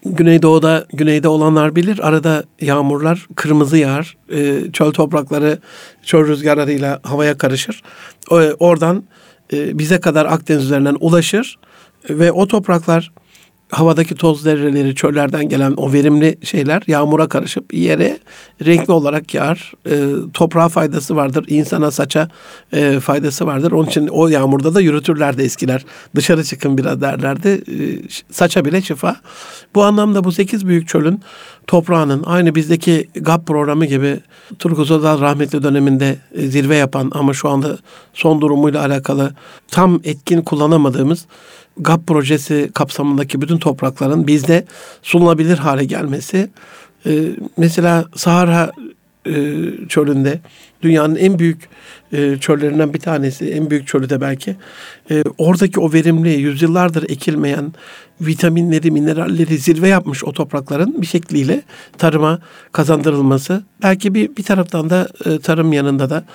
Güneydoğu'da, 0.06 0.86
güneyde 0.94 1.28
olanlar 1.28 1.76
bilir. 1.76 2.08
Arada 2.08 2.44
yağmurlar 2.62 3.28
kırmızı 3.36 3.78
yağar. 3.78 4.18
E, 4.32 4.72
çöl 4.74 4.92
toprakları 4.92 5.60
çöl 6.04 6.28
rüzgarlarıyla 6.28 7.00
havaya 7.04 7.38
karışır. 7.38 7.82
O, 8.30 8.36
oradan 8.36 9.04
e, 9.54 9.80
bize 9.80 10.00
kadar 10.00 10.26
Akdeniz 10.26 10.64
üzerinden 10.64 10.98
ulaşır. 11.00 11.60
Ve 12.10 12.32
o 12.32 12.48
topraklar 12.48 13.12
havadaki 13.76 14.16
toz 14.16 14.42
zerreleri, 14.42 14.96
çöllerden 14.96 15.50
gelen 15.50 15.74
o 15.78 15.94
verimli 15.94 16.38
şeyler 16.44 16.84
yağmura 16.88 17.28
karışıp 17.28 17.74
yere 17.74 18.20
renkli 18.66 18.94
olarak 18.94 19.34
yağar. 19.34 19.74
E, 19.90 20.04
toprağa 20.34 20.70
faydası 20.70 21.16
vardır, 21.16 21.46
insana 21.48 21.92
saça 21.92 22.30
e, 22.74 23.00
faydası 23.00 23.46
vardır. 23.46 23.72
Onun 23.72 23.88
için 23.88 24.08
o 24.08 24.28
yağmurda 24.28 24.76
da 24.76 24.82
yürütürlerdi 24.82 25.42
eskiler. 25.42 25.86
Dışarı 26.16 26.44
çıkın 26.44 26.78
biraz 26.78 27.02
derlerdi. 27.02 27.48
E, 27.48 27.76
saça 28.32 28.66
bile 28.66 28.82
şifa. 28.82 29.16
Bu 29.76 29.84
anlamda 29.84 30.24
bu 30.24 30.32
sekiz 30.32 30.68
büyük 30.68 30.88
çölün 30.88 31.22
toprağının 31.68 32.24
aynı 32.26 32.56
bizdeki 32.56 33.10
GAP 33.16 33.48
programı 33.48 33.86
gibi 33.86 34.20
Turgut 34.60 34.92
Özal 34.92 35.22
rahmetli 35.22 35.64
döneminde 35.64 36.16
e, 36.36 36.48
zirve 36.48 36.76
yapan 36.76 37.12
ama 37.14 37.34
şu 37.34 37.50
anda 37.50 37.78
son 38.14 38.42
durumuyla 38.42 38.86
alakalı 38.86 39.34
tam 39.68 40.00
etkin 40.04 40.42
kullanamadığımız 40.42 41.26
GAP 41.78 42.08
projesi 42.08 42.72
kapsamındaki 42.74 43.42
bütün 43.42 43.58
toprakların 43.58 44.28
bizde 44.28 44.66
sunulabilir 45.02 45.58
hale 45.58 45.86
gelmesi 45.86 46.50
e, 47.06 47.12
mesela 47.58 48.06
Sahara 48.16 48.72
e, 49.28 49.34
çölünde 49.90 50.40
dünyanın 50.82 51.16
en 51.16 51.40
büyük 51.40 51.70
e, 52.14 52.38
çöllerinden 52.38 52.94
bir 52.94 53.00
tanesi, 53.00 53.52
en 53.52 53.70
büyük 53.70 53.88
çölü 53.88 54.10
de 54.10 54.22
belki. 54.22 54.56
E, 55.12 55.24
oradaki 55.38 55.80
o 55.80 55.94
verimli, 55.94 56.30
yüzyıllardır 56.30 57.10
ekilmeyen 57.10 57.74
vitaminleri, 58.22 58.92
mineralleri 58.92 59.58
zirve 59.58 59.88
yapmış 59.88 60.24
o 60.24 60.32
toprakların 60.32 61.02
bir 61.02 61.08
şekliyle 61.08 61.62
tarıma 61.98 62.40
kazandırılması. 62.72 63.64
Belki 63.84 64.14
bir, 64.14 64.36
bir 64.38 64.44
taraftan 64.44 64.90
da 64.90 65.08
e, 65.26 65.40
tarım 65.40 65.74
yanında 65.74 66.10
da 66.10 66.26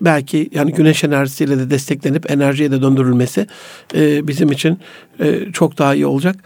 belki 0.00 0.50
yani 0.52 0.72
güneş 0.72 1.04
enerjisiyle 1.04 1.58
de 1.58 1.70
desteklenip 1.70 2.30
enerjiye 2.30 2.70
de 2.70 2.82
döndürülmesi 2.82 3.46
e, 3.94 4.28
bizim 4.28 4.52
için 4.52 4.78
e, 5.20 5.52
çok 5.52 5.78
daha 5.78 5.94
iyi 5.94 6.06
olacak. 6.06 6.36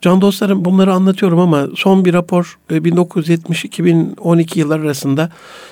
Can 0.00 0.20
dostlarım 0.20 0.64
bunları 0.64 0.92
anlatıyorum 0.92 1.38
ama 1.38 1.66
son 1.76 2.04
bir 2.04 2.14
rapor 2.14 2.58
1970-2012 2.70 4.56
e, 4.56 4.60
yıllar 4.60 4.80
arasında 4.80 5.30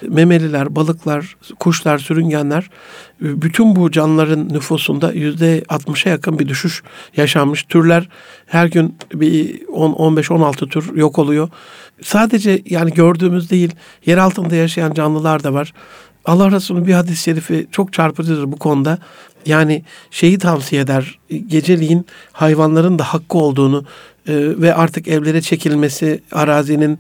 memeliler, 0.08 0.76
balıklar, 0.76 1.36
kuşlar, 1.60 1.98
sürüngenler 1.98 2.70
e, 3.22 3.42
bütün 3.42 3.76
bu 3.76 3.90
canlıların 3.90 4.48
nüfusunda 4.48 5.12
yüzde 5.12 5.60
60'a 5.60 6.10
yakın 6.10 6.38
bir 6.38 6.48
düşüş 6.48 6.82
yaşanmış. 7.16 7.62
Türler 7.62 8.08
her 8.46 8.66
gün 8.66 8.96
bir 9.14 9.60
10-15-16 9.60 10.68
tür 10.68 10.96
yok 10.96 11.18
oluyor. 11.18 11.48
Sadece 12.02 12.62
yani 12.66 12.90
gördüğümüz 12.90 13.50
değil 13.50 13.74
yer 14.06 14.18
altında 14.18 14.56
yaşayan 14.56 14.94
canlılar 14.94 15.44
da 15.44 15.52
var. 15.52 15.72
Allah 16.24 16.52
Resulü'nün 16.52 16.86
bir 16.86 16.92
hadis-i 16.92 17.22
şerifi 17.22 17.66
çok 17.70 17.92
çarpıcıdır 17.92 18.52
bu 18.52 18.56
konuda. 18.56 18.98
Yani 19.46 19.82
şeyi 20.10 20.38
tavsiye 20.38 20.82
eder. 20.82 21.18
Geceliğin 21.46 22.06
hayvanların 22.32 22.98
da 22.98 23.04
hakkı 23.04 23.38
olduğunu 23.38 23.84
e, 24.28 24.34
ve 24.36 24.74
artık 24.74 25.08
evlere 25.08 25.40
çekilmesi, 25.40 26.22
arazinin 26.32 26.98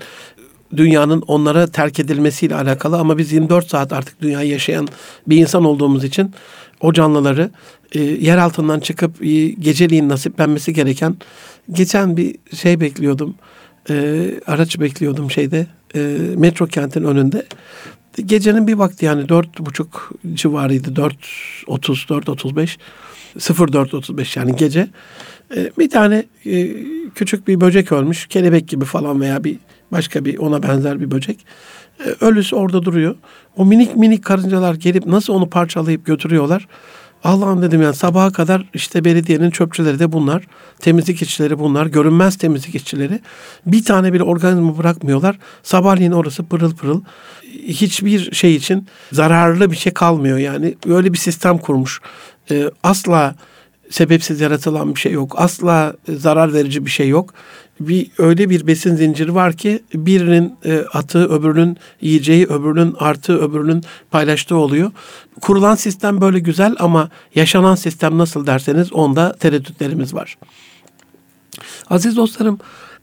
dünyanın 0.76 1.22
onlara 1.26 1.66
terk 1.66 2.00
edilmesiyle 2.00 2.54
alakalı 2.54 2.98
ama 2.98 3.18
biz 3.18 3.32
24 3.32 3.70
saat 3.70 3.92
artık 3.92 4.22
dünyayı 4.22 4.50
yaşayan 4.50 4.88
bir 5.26 5.36
insan 5.36 5.64
olduğumuz 5.64 6.04
için 6.04 6.32
o 6.80 6.92
canlıları 6.92 7.50
e, 7.92 8.00
yer 8.00 8.38
altından 8.38 8.80
çıkıp 8.80 9.22
e, 9.22 9.48
geceliğin 9.48 10.08
nasiplenmesi 10.08 10.72
gereken 10.72 11.16
geçen 11.72 12.16
bir 12.16 12.36
şey 12.56 12.80
bekliyordum. 12.80 13.34
E, 13.90 14.30
araç 14.46 14.80
bekliyordum 14.80 15.30
şeyde 15.30 15.66
e, 15.94 16.00
metro 16.36 16.66
kentin 16.66 17.04
önünde. 17.04 17.46
Gecenin 18.16 18.66
bir 18.66 18.74
vakti 18.74 19.06
yani 19.06 19.28
dört 19.28 19.60
buçuk 19.60 20.12
civarıydı. 20.34 20.96
Dört 20.96 21.16
otuz, 21.66 22.06
dört 22.08 22.28
otuz 22.28 22.56
beş. 22.56 22.78
Sıfır 23.38 23.72
dört 23.72 23.94
otuz 23.94 24.18
beş 24.18 24.36
yani 24.36 24.56
gece. 24.56 24.88
E, 25.56 25.70
bir 25.78 25.90
tane 25.90 26.24
e, 26.46 26.76
küçük 27.14 27.48
bir 27.48 27.60
böcek 27.60 27.92
ölmüş. 27.92 28.26
Kelebek 28.26 28.68
gibi 28.68 28.84
falan 28.84 29.20
veya 29.20 29.44
bir 29.44 29.56
başka 29.92 30.24
bir 30.24 30.38
ona 30.38 30.62
benzer 30.62 31.00
bir 31.00 31.10
böcek. 31.10 31.46
E, 32.06 32.24
ölüsü 32.24 32.56
orada 32.56 32.82
duruyor. 32.82 33.16
O 33.56 33.66
minik 33.66 33.96
minik 33.96 34.24
karıncalar 34.24 34.74
gelip 34.74 35.06
nasıl 35.06 35.32
onu 35.32 35.50
parçalayıp 35.50 36.06
götürüyorlar. 36.06 36.68
Allah'ım 37.24 37.62
dedim 37.62 37.82
yani 37.82 37.94
sabaha 37.94 38.32
kadar 38.32 38.68
işte 38.74 39.04
belediyenin 39.04 39.50
çöpçüleri 39.50 39.98
de 39.98 40.12
bunlar. 40.12 40.44
Temizlik 40.78 41.22
işçileri 41.22 41.58
bunlar. 41.58 41.86
Görünmez 41.86 42.38
temizlik 42.38 42.74
işçileri. 42.74 43.20
Bir 43.66 43.84
tane 43.84 44.12
bile 44.12 44.22
organizma 44.22 44.78
bırakmıyorlar. 44.78 45.38
Sabahleyin 45.62 46.12
orası 46.12 46.44
pırıl 46.44 46.76
pırıl. 46.76 47.02
Hiçbir 47.66 48.34
şey 48.34 48.54
için 48.54 48.88
zararlı 49.12 49.70
bir 49.70 49.76
şey 49.76 49.92
kalmıyor 49.92 50.38
yani. 50.38 50.74
Öyle 50.86 51.12
bir 51.12 51.18
sistem 51.18 51.58
kurmuş. 51.58 52.00
Ee, 52.50 52.70
asla 52.82 53.34
sebepsiz 53.90 54.40
yaratılan 54.40 54.94
bir 54.94 55.00
şey 55.00 55.12
yok. 55.12 55.34
Asla 55.38 55.94
zarar 56.08 56.52
verici 56.52 56.86
bir 56.86 56.90
şey 56.90 57.08
yok 57.08 57.34
bir 57.80 58.10
öyle 58.18 58.50
bir 58.50 58.66
besin 58.66 58.96
zinciri 58.96 59.34
var 59.34 59.52
ki 59.52 59.82
birinin 59.94 60.56
e, 60.64 60.78
atı 60.92 61.28
öbürünün 61.28 61.76
yiyeceği 62.00 62.46
öbürünün 62.46 62.94
artı 62.98 63.38
öbürünün 63.38 63.82
paylaştığı 64.10 64.56
oluyor. 64.56 64.90
Kurulan 65.40 65.74
sistem 65.74 66.20
böyle 66.20 66.38
güzel 66.38 66.74
ama 66.78 67.08
yaşanan 67.34 67.74
sistem 67.74 68.18
nasıl 68.18 68.46
derseniz 68.46 68.92
onda 68.92 69.32
tereddütlerimiz 69.32 70.14
var. 70.14 70.38
Aziz 71.90 72.16
dostlarım 72.16 72.58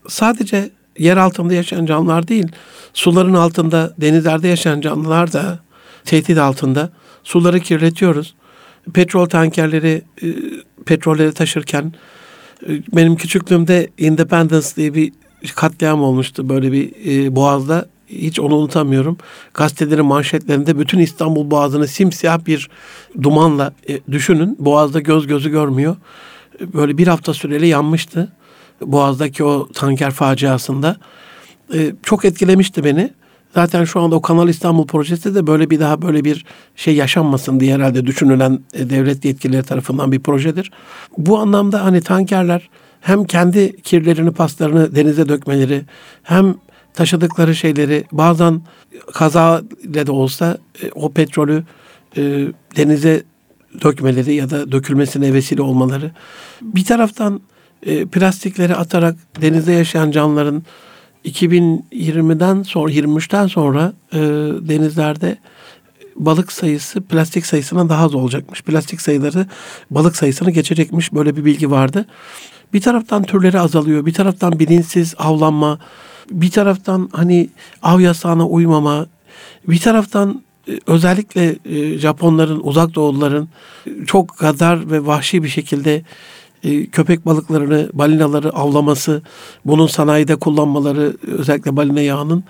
sadece 0.07 0.69
yer 0.97 1.17
altında 1.17 1.53
yaşayan 1.53 1.85
canlılar 1.85 2.27
değil 2.27 2.47
suların 2.93 3.33
altında 3.33 3.93
denizlerde 3.97 4.47
yaşayan 4.47 4.81
canlılar 4.81 5.33
da 5.33 5.59
tehdit 6.05 6.37
altında 6.37 6.89
suları 7.23 7.59
kirletiyoruz. 7.59 8.35
Petrol 8.93 9.25
tankerleri 9.25 10.01
e, 10.23 10.27
petrolleri 10.85 11.33
taşırken 11.33 11.93
benim 12.68 13.15
küçüklüğümde 13.15 13.89
Independence 13.98 14.68
diye 14.75 14.94
bir 14.94 15.12
katliam 15.56 16.03
olmuştu 16.03 16.50
böyle 16.50 16.72
bir 16.72 16.91
e, 17.06 17.36
boğazda. 17.36 17.86
hiç 18.08 18.39
onu 18.39 18.56
unutamıyorum. 18.56 19.18
Gazetelerin 19.53 20.06
manşetlerinde 20.06 20.80
bütün 20.80 21.00
İstanbul 21.00 21.51
Boğazı'nı 21.51 21.88
simsiyah 21.88 22.46
bir 22.46 22.70
dumanla 23.22 23.74
e, 23.89 24.00
düşünün. 24.12 24.56
Boğaz'da 24.60 25.00
göz 25.00 25.27
gözü 25.27 25.50
görmüyor. 25.50 25.96
Böyle 26.62 26.98
bir 26.98 27.08
hafta 27.08 27.34
süreli 27.34 27.68
yanmıştı. 27.68 28.32
Boğaz'daki 28.82 29.44
o 29.44 29.68
tanker 29.74 30.12
faciasında. 30.12 30.98
E, 31.74 31.91
çok 32.03 32.25
etkilemişti 32.25 32.84
beni. 32.84 33.13
Zaten 33.53 33.84
şu 33.84 34.00
anda 34.00 34.15
o 34.15 34.22
Kanal 34.22 34.50
İstanbul 34.50 34.88
projesi 34.88 35.36
de 35.36 35.48
böyle 35.48 35.70
bir 35.70 35.79
daha 35.79 36.01
böyle 36.01 36.25
bir 36.25 36.46
şey 36.75 36.96
yaşanmasın 36.96 37.60
diye 37.60 37.75
herhalde 37.75 38.05
düşünülen 38.05 38.60
e, 38.74 38.89
devlet 38.89 39.25
yetkilileri 39.25 39.63
tarafından 39.63 40.12
bir 40.12 40.20
projedir. 40.20 40.72
Bu 41.17 41.38
anlamda 41.38 41.86
hani 41.86 42.01
tankerler 42.01 42.70
hem 43.01 43.25
kendi 43.25 43.81
kirlerini, 43.81 44.31
paslarını 44.31 44.96
denize 44.96 45.29
dökmeleri, 45.29 45.81
hem 46.24 46.55
taşıdıkları 46.93 47.55
şeyleri 47.55 48.03
bazen 48.12 48.62
kaza 49.13 49.62
ile 49.84 50.08
de 50.08 50.12
olsa 50.12 50.58
e, 50.84 50.91
o 50.96 51.12
petrolü 51.12 51.63
e, 52.17 52.48
denize 52.75 53.24
dökmeleri 53.84 54.34
ya 54.34 54.50
da 54.50 54.72
dökülmesine 54.72 55.34
vesile 55.34 55.62
olmaları. 55.62 56.12
Bir 56.62 56.86
taraftan 56.86 57.41
plastikleri 58.12 58.75
atarak 58.75 59.15
denizde 59.41 59.72
yaşayan 59.72 60.12
canlıların 60.12 60.63
2020'den 61.25 62.63
sonra 62.63 62.91
23'ten 62.91 63.47
sonra 63.47 63.93
e, 64.13 64.19
denizlerde 64.69 65.37
balık 66.15 66.51
sayısı 66.51 67.01
plastik 67.01 67.45
sayısına 67.45 67.89
daha 67.89 68.05
az 68.05 68.15
olacakmış. 68.15 68.61
Plastik 68.61 69.01
sayıları 69.01 69.45
balık 69.91 70.15
sayısını 70.15 70.51
geçecekmiş. 70.51 71.13
Böyle 71.13 71.35
bir 71.35 71.45
bilgi 71.45 71.71
vardı. 71.71 72.05
Bir 72.73 72.81
taraftan 72.81 73.23
türleri 73.23 73.59
azalıyor. 73.59 74.05
Bir 74.05 74.13
taraftan 74.13 74.59
bilinçsiz 74.59 75.15
avlanma. 75.17 75.79
Bir 76.31 76.51
taraftan 76.51 77.09
hani 77.13 77.49
av 77.83 77.99
yasağına 77.99 78.47
uymama. 78.47 79.05
Bir 79.67 79.79
taraftan 79.79 80.41
e, 80.67 80.79
özellikle 80.87 81.55
e, 81.65 81.97
Japonların, 81.97 82.59
uzak 82.63 82.95
doğulların 82.95 83.49
çok 84.05 84.37
gadar 84.37 84.91
ve 84.91 85.05
vahşi 85.05 85.43
bir 85.43 85.49
şekilde 85.49 86.03
e, 86.63 86.86
köpek 86.86 87.25
balıklarını, 87.25 87.89
balinaları 87.94 88.50
avlaması, 88.50 89.22
bunun 89.65 89.88
sanayide 89.88 90.36
kullanmaları, 90.36 91.13
özellikle 91.27 91.75
balina 91.75 92.01
yağının 92.01 92.44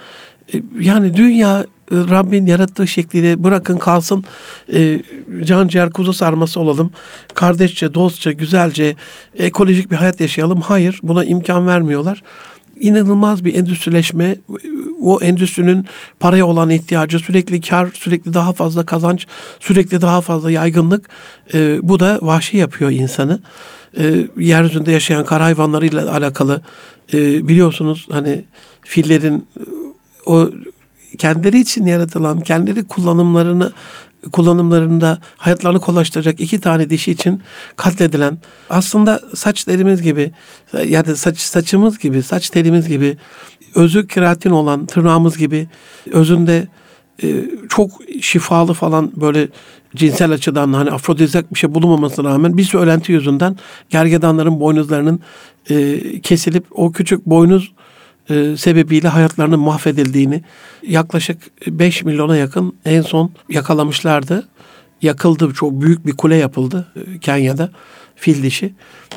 yani 0.79 1.13
dünya 1.13 1.65
Rabbin 1.91 2.45
yarattığı 2.45 2.87
şekliyle 2.87 3.43
bırakın 3.43 3.77
kalsın 3.77 4.23
e, 4.73 5.01
can 5.43 5.67
ciğer 5.67 5.89
kuzu 5.89 6.13
sarması 6.13 6.59
olalım. 6.59 6.91
Kardeşçe, 7.33 7.93
dostça, 7.93 8.31
güzelce, 8.31 8.95
ekolojik 9.37 9.91
bir 9.91 9.95
hayat 9.95 10.21
yaşayalım. 10.21 10.61
Hayır 10.61 10.99
buna 11.03 11.25
imkan 11.25 11.67
vermiyorlar. 11.67 12.23
İnanılmaz 12.79 13.45
bir 13.45 13.55
endüstrileşme, 13.55 14.35
o 15.01 15.21
endüstrinin 15.21 15.85
paraya 16.19 16.45
olan 16.45 16.69
ihtiyacı, 16.69 17.19
sürekli 17.19 17.61
kar, 17.61 17.89
sürekli 17.93 18.33
daha 18.33 18.53
fazla 18.53 18.85
kazanç, 18.85 19.27
sürekli 19.59 20.01
daha 20.01 20.21
fazla 20.21 20.51
yaygınlık. 20.51 21.09
E, 21.53 21.79
bu 21.89 21.99
da 21.99 22.19
vahşi 22.21 22.57
yapıyor 22.57 22.91
insanı. 22.91 23.39
E, 23.97 24.27
yeryüzünde 24.37 24.91
yaşayan 24.91 25.25
kara 25.25 25.43
hayvanlarıyla 25.43 26.13
alakalı 26.13 26.61
e, 27.13 27.47
biliyorsunuz 27.47 28.07
hani 28.11 28.45
fillerin 28.81 29.47
o 30.25 30.49
kendileri 31.17 31.59
için 31.59 31.85
yaratılan, 31.85 32.41
kendileri 32.41 32.83
kullanımlarını 32.87 33.71
kullanımlarında 34.31 35.17
hayatlarını 35.37 35.79
kolaylaştıracak 35.79 36.39
iki 36.39 36.61
tane 36.61 36.89
dişi 36.89 37.11
için 37.11 37.41
katledilen 37.75 38.37
aslında 38.69 39.21
saç 39.35 39.63
telimiz 39.63 40.01
gibi 40.01 40.31
yani 40.85 41.15
saç 41.15 41.39
saçımız 41.39 41.99
gibi 41.99 42.23
saç 42.23 42.49
telimiz 42.49 42.87
gibi 42.87 43.17
özü 43.75 44.07
keratin 44.07 44.49
olan 44.49 44.85
tırnağımız 44.85 45.37
gibi 45.37 45.67
özünde 46.11 46.67
e, 47.23 47.27
çok 47.69 47.91
şifalı 48.21 48.73
falan 48.73 49.11
böyle 49.15 49.47
cinsel 49.95 50.31
açıdan 50.31 50.73
hani 50.73 50.91
afrodizyak 50.91 51.53
bir 51.53 51.59
şey 51.59 51.73
bulunmamasına 51.73 52.29
rağmen 52.29 52.57
bir 52.57 52.63
söylenti 52.63 53.11
yüzünden 53.11 53.57
gergedanların 53.89 54.59
boynuzlarının 54.59 55.19
e, 55.69 55.99
kesilip 56.21 56.65
o 56.71 56.91
küçük 56.91 57.25
boynuz 57.25 57.71
e, 58.29 58.57
sebebiyle 58.57 59.07
hayatlarının 59.07 59.59
mahvedildiğini 59.59 60.43
yaklaşık 60.87 61.37
5 61.67 62.03
milyona 62.03 62.37
yakın 62.37 62.75
en 62.85 63.01
son 63.01 63.31
yakalamışlardı. 63.49 64.47
Yakıldı 65.01 65.53
çok 65.53 65.81
büyük 65.81 66.05
bir 66.05 66.11
kule 66.11 66.35
yapıldı 66.35 66.87
e, 66.95 67.19
Kenya'da 67.19 67.71
fil 68.21 68.43
dişi. 68.43 68.73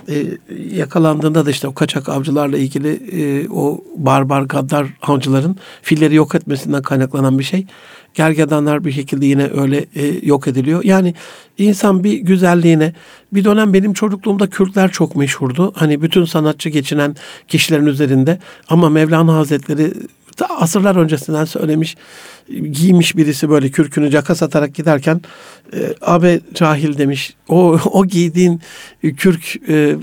E, 0.09 0.25
yakalandığında 0.71 1.47
da 1.47 1.51
işte 1.51 1.69
o 1.69 1.75
kaçak 1.75 2.09
avcılarla 2.09 2.59
ilgili 2.59 2.89
e, 3.13 3.49
o 3.49 3.85
barbar 3.97 4.43
gaddar 4.43 4.87
avcıların 5.03 5.57
filleri 5.83 6.15
yok 6.15 6.35
etmesinden 6.35 6.83
kaynaklanan 6.83 7.39
bir 7.39 7.45
şey. 7.45 7.67
Gergedanlar 8.15 8.85
bir 8.85 8.93
şekilde 8.93 9.27
yine 9.27 9.51
öyle 9.55 9.87
e, 9.95 10.27
yok 10.27 10.49
ediliyor. 10.49 10.85
Yani 10.85 11.15
insan 11.59 12.05
bir 12.05 12.19
güzelliğine 12.19 12.93
bir 13.33 13.45
dönem 13.45 13.73
benim 13.73 13.93
çocukluğumda 13.93 14.47
Kürtler 14.51 14.91
çok 14.91 15.17
meşhurdu. 15.17 15.73
Hani 15.77 16.03
bütün 16.03 16.25
sanatçı 16.25 16.69
geçinen 16.69 17.17
kişilerin 17.49 17.87
üzerinde 17.87 18.39
ama 18.69 18.89
Mevlana 18.89 19.35
Hazretleri 19.35 19.93
asırlar 20.59 20.97
öncesinden 20.97 21.45
söylemiş 21.45 21.97
giymiş 22.49 23.17
birisi 23.17 23.51
böyle 23.51 23.71
kürkünü 23.71 24.11
caka 24.11 24.35
satarak 24.35 24.75
giderken 24.75 25.21
e, 25.73 25.95
abe 26.03 26.41
cahil 26.55 26.99
demiş 26.99 27.35
o 27.49 27.79
o 27.85 28.07
giydiğin 28.07 28.61
kürk 29.17 29.57
e, 29.69 29.97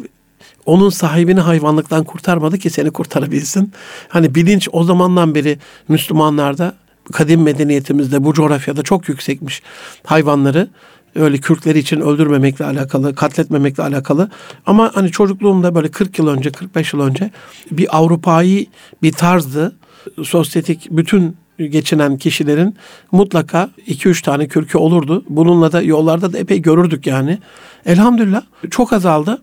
onun 0.66 0.90
sahibini 0.90 1.40
hayvanlıktan 1.40 2.04
kurtarmadı 2.04 2.58
ki 2.58 2.70
seni 2.70 2.92
kurtarabilsin. 2.92 3.72
Hani 4.08 4.36
bilinç 4.36 4.70
o 4.72 4.84
zamandan 4.84 5.36
beri 5.36 5.60
Müslümanlarda 5.88 6.76
kadim 7.14 7.42
medeniyetimizde 7.42 8.24
bu 8.24 8.34
coğrafyada 8.34 8.84
çok 8.84 9.10
yüksekmiş 9.10 9.62
hayvanları 10.06 10.70
öyle 11.16 11.38
Kürtleri 11.38 11.80
için 11.80 12.02
öldürmemekle 12.02 12.66
alakalı, 12.66 13.16
katletmemekle 13.16 13.84
alakalı. 13.84 14.30
Ama 14.66 14.92
hani 14.94 15.12
çocukluğumda 15.12 15.76
böyle 15.76 15.92
40 15.92 16.20
yıl 16.20 16.28
önce, 16.28 16.52
45 16.52 16.94
yıl 16.94 17.02
önce 17.02 17.32
bir 17.72 17.98
Avrupa'yı 17.98 18.66
bir 19.04 19.12
tarzdı. 19.12 19.76
Sosyetik 20.24 20.88
bütün 20.92 21.38
geçinen 21.70 22.18
kişilerin 22.18 22.76
mutlaka 23.12 23.70
2-3 23.88 24.24
tane 24.24 24.48
kürkü 24.48 24.78
olurdu. 24.78 25.24
Bununla 25.30 25.72
da 25.72 25.82
yollarda 25.82 26.34
da 26.34 26.38
epey 26.38 26.62
görürdük 26.62 27.08
yani. 27.08 27.38
Elhamdülillah 27.86 28.42
çok 28.70 28.94
azaldı. 28.94 29.42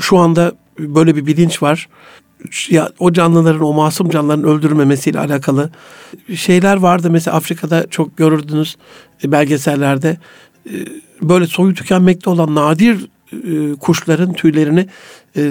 Şu 0.00 0.18
anda 0.18 0.52
böyle 0.78 1.16
bir 1.16 1.26
bilinç 1.26 1.62
var 1.62 1.88
ya 2.70 2.90
o 2.98 3.12
canlıların 3.12 3.60
o 3.60 3.72
masum 3.72 4.10
canlıların 4.10 4.44
öldürmemesiyle 4.44 5.18
alakalı 5.18 5.70
şeyler 6.34 6.76
vardı. 6.76 7.10
Mesela 7.10 7.36
Afrika'da 7.36 7.86
çok 7.90 8.16
görürdünüz 8.16 8.76
e, 9.24 9.32
belgesellerde 9.32 10.18
e, 10.66 10.74
böyle 11.22 11.46
soyu 11.46 11.74
tükenmekte 11.74 12.30
olan 12.30 12.54
nadir 12.54 13.08
e, 13.32 13.74
kuşların 13.74 14.32
tüylerini 14.32 14.86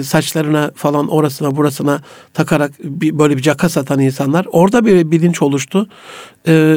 saçlarına 0.02 0.70
falan 0.74 1.08
orasına 1.08 1.56
burasına 1.56 2.00
takarak 2.34 2.72
bir, 2.84 3.18
böyle 3.18 3.36
bir 3.36 3.42
caka 3.42 3.68
satan 3.68 4.00
insanlar. 4.00 4.46
Orada 4.52 4.86
bir 4.86 5.10
bilinç 5.10 5.42
oluştu. 5.42 5.88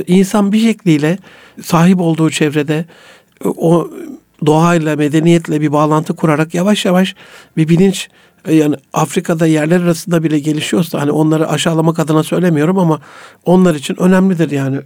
İnsan 0.07 0.51
bir 0.51 0.59
şekliyle 0.59 1.17
sahip 1.61 2.01
olduğu 2.01 2.29
çevrede 2.29 2.85
o 3.45 3.89
doğayla, 4.45 4.95
medeniyetle 4.95 5.61
bir 5.61 5.71
bağlantı 5.71 6.15
kurarak 6.15 6.53
yavaş 6.53 6.85
yavaş 6.85 7.15
bir 7.57 7.69
bilinç 7.69 8.07
e, 8.07 8.32
yani 8.51 8.75
Afrika'da 8.93 9.47
yerler 9.47 9.81
arasında 9.81 10.23
bile 10.23 10.39
gelişiyorsa 10.39 11.01
hani 11.01 11.11
onları 11.11 11.49
aşağılamak 11.49 11.99
adına 11.99 12.23
söylemiyorum 12.23 12.79
ama 12.79 12.99
onlar 13.45 13.75
için 13.75 13.95
önemlidir 14.01 14.51
yani. 14.51 14.79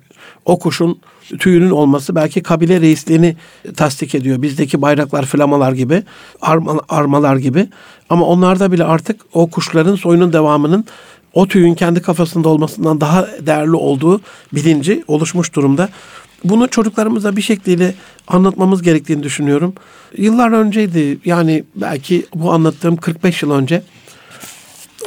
O 0.45 0.59
kuşun 0.59 0.99
tüyünün 1.39 1.69
olması 1.69 2.15
belki 2.15 2.43
kabile 2.43 2.81
reisliğini 2.81 3.37
tasdik 3.75 4.15
ediyor. 4.15 4.41
Bizdeki 4.41 4.81
bayraklar, 4.81 5.25
flamalar 5.25 5.71
gibi, 5.71 6.03
arma, 6.41 6.81
armalar 6.89 7.35
gibi. 7.35 7.69
Ama 8.09 8.25
onlarda 8.25 8.71
bile 8.71 8.83
artık 8.83 9.21
o 9.33 9.49
kuşların 9.49 9.95
soyunun 9.95 10.33
devamının 10.33 10.85
o 11.33 11.47
tüyün 11.47 11.75
kendi 11.75 12.01
kafasında 12.01 12.49
olmasından 12.49 13.01
daha 13.01 13.27
değerli 13.41 13.75
olduğu 13.75 14.21
bilinci 14.53 15.03
oluşmuş 15.07 15.53
durumda. 15.53 15.89
Bunu 16.43 16.67
çocuklarımıza 16.67 17.35
bir 17.35 17.41
şekliyle 17.41 17.95
anlatmamız 18.27 18.81
gerektiğini 18.81 19.23
düşünüyorum. 19.23 19.73
Yıllar 20.17 20.51
önceydi 20.51 21.19
yani 21.25 21.63
belki 21.75 22.25
bu 22.35 22.51
anlattığım 22.53 22.97
45 22.97 23.43
yıl 23.43 23.51
önce 23.51 23.83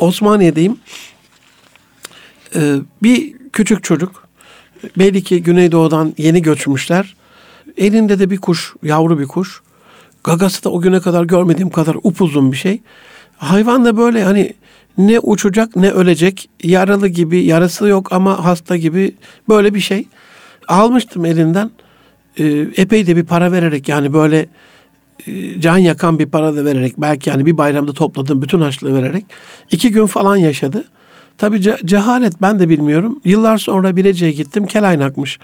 Osmaniye'deyim. 0.00 0.76
Ee, 2.56 2.74
bir 3.02 3.34
küçük 3.52 3.84
çocuk 3.84 4.28
belli 4.98 5.22
ki 5.22 5.42
Güneydoğu'dan 5.42 6.14
yeni 6.18 6.42
göçmüşler. 6.42 7.16
Elinde 7.76 8.18
de 8.18 8.30
bir 8.30 8.38
kuş, 8.38 8.74
yavru 8.82 9.18
bir 9.18 9.26
kuş. 9.26 9.62
Gagası 10.24 10.64
da 10.64 10.70
o 10.70 10.80
güne 10.80 11.00
kadar 11.00 11.24
görmediğim 11.24 11.70
kadar 11.70 11.96
upuzun 12.02 12.52
bir 12.52 12.56
şey. 12.56 12.80
Hayvan 13.36 13.84
da 13.84 13.96
böyle 13.96 14.24
hani 14.24 14.54
ne 14.98 15.18
uçacak 15.18 15.76
ne 15.76 15.90
ölecek. 15.90 16.50
Yaralı 16.62 17.08
gibi, 17.08 17.44
yarası 17.44 17.86
yok 17.86 18.12
ama 18.12 18.44
hasta 18.44 18.76
gibi 18.76 19.14
böyle 19.48 19.74
bir 19.74 19.80
şey 19.80 20.06
almıştım 20.70 21.24
elinden. 21.24 21.70
E, 22.38 22.66
epey 22.76 23.06
de 23.06 23.16
bir 23.16 23.24
para 23.24 23.52
vererek 23.52 23.88
yani 23.88 24.12
böyle 24.12 24.46
e, 25.26 25.60
can 25.60 25.78
yakan 25.78 26.18
bir 26.18 26.26
para 26.26 26.56
da 26.56 26.64
vererek 26.64 26.94
belki 26.98 27.30
yani 27.30 27.46
bir 27.46 27.58
bayramda 27.58 27.92
topladım 27.92 28.42
bütün 28.42 28.60
harçlığı 28.60 28.94
vererek 28.94 29.24
iki 29.70 29.90
gün 29.90 30.06
falan 30.06 30.36
yaşadı. 30.36 30.84
Tabii 31.38 31.56
ce- 31.56 31.86
cehalet 31.86 32.42
ben 32.42 32.58
de 32.58 32.68
bilmiyorum. 32.68 33.20
Yıllar 33.24 33.58
sonra 33.58 33.96
Bilecik'e 33.96 34.32
gittim 34.32 34.66
kelaynakmış. 34.66 35.38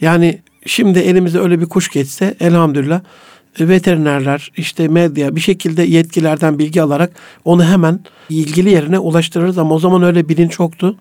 Yani 0.00 0.38
şimdi 0.66 0.98
elimize 0.98 1.38
öyle 1.38 1.60
bir 1.60 1.66
kuş 1.66 1.88
geçse 1.88 2.34
elhamdülillah 2.40 3.00
veterinerler 3.60 4.52
işte 4.56 4.88
medya 4.88 5.36
bir 5.36 5.40
şekilde 5.40 5.82
yetkilerden 5.82 6.58
bilgi 6.58 6.82
alarak 6.82 7.12
onu 7.44 7.64
hemen 7.64 8.00
ilgili 8.30 8.70
yerine 8.70 8.98
ulaştırırız 8.98 9.58
ama 9.58 9.74
o 9.74 9.78
zaman 9.78 10.02
öyle 10.02 10.28
bilinç 10.28 10.58
yoktu. 10.58 10.96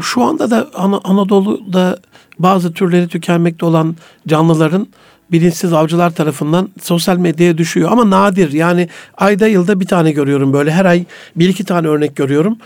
Şu 0.00 0.22
anda 0.22 0.50
da 0.50 0.70
Ana- 0.74 1.00
Anadolu'da 1.04 1.98
bazı 2.38 2.72
türleri 2.72 3.08
tükenmekte 3.08 3.66
olan 3.66 3.96
canlıların 4.28 4.86
bilinçsiz 5.32 5.72
avcılar 5.72 6.10
tarafından 6.10 6.68
sosyal 6.82 7.16
medyaya 7.16 7.58
düşüyor. 7.58 7.92
Ama 7.92 8.10
nadir 8.10 8.52
yani 8.52 8.88
ayda 9.16 9.46
yılda 9.46 9.80
bir 9.80 9.86
tane 9.86 10.12
görüyorum 10.12 10.52
böyle. 10.52 10.72
Her 10.72 10.84
ay 10.84 11.04
bir 11.36 11.48
iki 11.48 11.64
tane 11.64 11.88
örnek 11.88 12.16
görüyorum. 12.16 12.58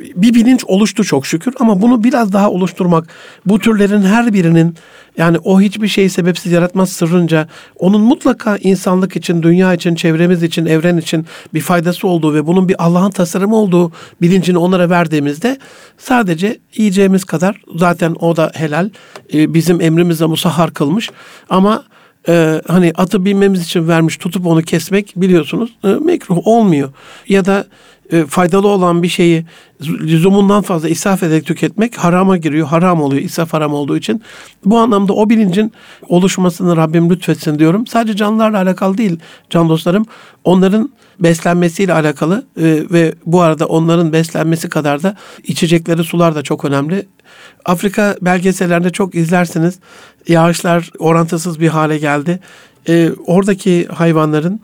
Bir 0.00 0.34
bilinç 0.34 0.64
oluştu 0.64 1.04
çok 1.04 1.26
şükür. 1.26 1.54
Ama 1.60 1.82
bunu 1.82 2.04
biraz 2.04 2.32
daha 2.32 2.50
oluşturmak 2.50 3.08
bu 3.46 3.58
türlerin 3.58 4.02
her 4.02 4.32
birinin 4.32 4.74
yani 5.18 5.38
o 5.38 5.60
hiçbir 5.60 5.88
şeyi 5.88 6.10
sebepsiz 6.10 6.52
yaratmaz 6.52 6.92
sırrınca 6.92 7.48
onun 7.76 8.00
mutlaka 8.00 8.56
insanlık 8.56 9.16
için, 9.16 9.42
dünya 9.42 9.74
için, 9.74 9.94
çevremiz 9.94 10.42
için, 10.42 10.66
evren 10.66 10.96
için 10.96 11.26
bir 11.54 11.60
faydası 11.60 12.08
olduğu 12.08 12.34
ve 12.34 12.46
bunun 12.46 12.68
bir 12.68 12.84
Allah'ın 12.84 13.10
tasarımı 13.10 13.56
olduğu 13.56 13.92
bilincini 14.22 14.58
onlara 14.58 14.90
verdiğimizde 14.90 15.58
sadece 15.98 16.58
yiyeceğimiz 16.76 17.24
kadar. 17.24 17.60
Zaten 17.76 18.16
o 18.20 18.36
da 18.36 18.52
helal. 18.54 18.90
E, 19.34 19.54
bizim 19.54 19.80
emrimizle 19.80 20.26
musahhar 20.26 20.74
kılmış. 20.74 21.10
Ama 21.50 21.84
e, 22.28 22.62
hani 22.66 22.92
atı 22.94 23.24
binmemiz 23.24 23.64
için 23.64 23.88
vermiş 23.88 24.16
tutup 24.16 24.46
onu 24.46 24.62
kesmek 24.62 25.12
biliyorsunuz 25.16 25.70
e, 25.84 25.88
mekruh 25.88 26.46
olmuyor. 26.46 26.92
Ya 27.28 27.44
da 27.44 27.66
e, 28.12 28.26
faydalı 28.26 28.68
olan 28.68 29.02
bir 29.02 29.08
şeyi 29.08 29.44
lüzumundan 29.82 30.62
fazla 30.62 30.88
israf 30.88 31.22
ederek 31.22 31.46
tüketmek 31.46 31.98
harama 31.98 32.36
giriyor. 32.36 32.66
Haram 32.66 33.02
oluyor 33.02 33.22
israf 33.22 33.52
haram 33.52 33.74
olduğu 33.74 33.96
için. 33.96 34.22
Bu 34.64 34.78
anlamda 34.78 35.12
o 35.12 35.30
bilincin 35.30 35.72
oluşmasını 36.08 36.76
Rabbim 36.76 37.10
lütfetsin 37.10 37.58
diyorum. 37.58 37.86
Sadece 37.86 38.16
canlılarla 38.16 38.58
alakalı 38.58 38.98
değil 38.98 39.18
can 39.50 39.68
dostlarım. 39.68 40.06
Onların 40.44 40.90
beslenmesiyle 41.20 41.92
alakalı 41.92 42.44
e, 42.56 42.62
ve 42.90 43.14
bu 43.26 43.40
arada 43.40 43.66
onların 43.66 44.12
beslenmesi 44.12 44.68
kadar 44.68 45.02
da 45.02 45.16
içecekleri 45.44 46.04
sular 46.04 46.34
da 46.34 46.42
çok 46.42 46.64
önemli. 46.64 47.06
Afrika 47.64 48.16
belgesellerinde 48.22 48.90
çok 48.90 49.14
izlersiniz. 49.14 49.78
Yağışlar 50.28 50.90
orantısız 50.98 51.60
bir 51.60 51.68
hale 51.68 51.98
geldi. 51.98 52.40
E, 52.88 53.10
oradaki 53.26 53.86
hayvanların 53.86 54.60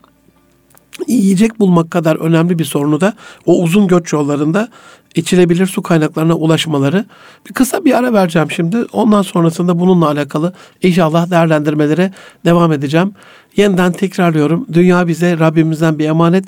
yiyecek 1.07 1.61
bulmak 1.61 1.91
kadar 1.91 2.17
önemli 2.17 2.59
bir 2.59 2.65
sorunu 2.65 3.01
da 3.01 3.15
o 3.47 3.63
uzun 3.63 3.87
göç 3.87 4.13
yollarında 4.13 4.69
içilebilir 5.15 5.67
su 5.67 5.83
kaynaklarına 5.83 6.35
ulaşmaları. 6.35 7.05
Bir 7.49 7.55
kısa 7.55 7.85
bir 7.85 7.99
ara 7.99 8.13
vereceğim 8.13 8.51
şimdi. 8.51 8.77
Ondan 8.93 9.23
sonrasında 9.23 9.79
bununla 9.79 10.09
alakalı 10.09 10.53
inşallah 10.83 11.31
değerlendirmelere 11.31 12.13
devam 12.45 12.73
edeceğim. 12.73 13.13
Yeniden 13.57 13.93
tekrarlıyorum. 13.93 14.67
Dünya 14.73 15.09
bize 15.09 15.39
Rabbimizden 15.39 15.99
bir 15.99 16.09
emanet. 16.09 16.45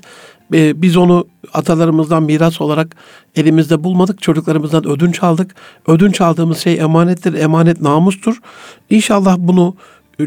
Ee, 0.54 0.82
biz 0.82 0.96
onu 0.96 1.26
atalarımızdan 1.52 2.22
miras 2.22 2.60
olarak 2.60 2.96
elimizde 3.36 3.84
bulmadık. 3.84 4.22
Çocuklarımızdan 4.22 4.88
ödünç 4.88 5.22
aldık. 5.22 5.54
Ödünç 5.86 6.20
aldığımız 6.20 6.58
şey 6.58 6.78
emanettir. 6.78 7.34
Emanet 7.34 7.80
namustur. 7.80 8.36
İnşallah 8.90 9.36
bunu 9.38 9.74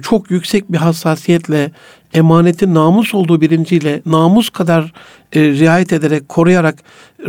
çok 0.02 0.32
yüksek 0.32 0.72
bir 0.72 0.78
hassasiyetle 0.78 1.72
emanetin 2.14 2.76
namus 2.76 3.16
olduğu 3.16 3.42
bilinciyle 3.42 4.02
namus 4.06 4.50
kadar 4.50 4.94
e, 5.34 5.42
riayet 5.42 5.94
ederek 5.94 6.30
koruyarak 6.30 6.76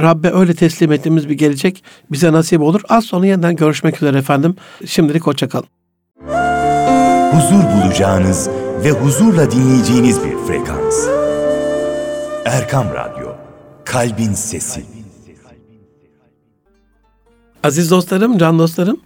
Rabbe 0.00 0.32
öyle 0.32 0.54
teslim 0.54 0.92
ettiğimiz 0.92 1.28
bir 1.28 1.34
gelecek 1.34 1.84
bize 2.12 2.32
nasip 2.32 2.60
olur. 2.60 2.80
Az 2.88 3.04
sonra 3.04 3.26
yeniden 3.26 3.56
görüşmek 3.56 3.96
üzere 3.96 4.18
efendim. 4.18 4.56
Şimdilik 4.86 5.26
hoşçakalın. 5.26 5.66
Huzur 7.32 7.64
bulacağınız 7.64 8.48
ve 8.84 8.90
huzurla 8.90 9.50
dinleyeceğiniz 9.50 10.24
bir 10.24 10.36
frekans. 10.46 11.15
Erkam 12.46 12.86
Radyo, 12.94 13.28
Kalbin 13.84 14.32
Sesi. 14.32 14.84
Aziz 17.64 17.90
dostlarım, 17.90 18.38
can 18.38 18.58
dostlarım, 18.58 19.00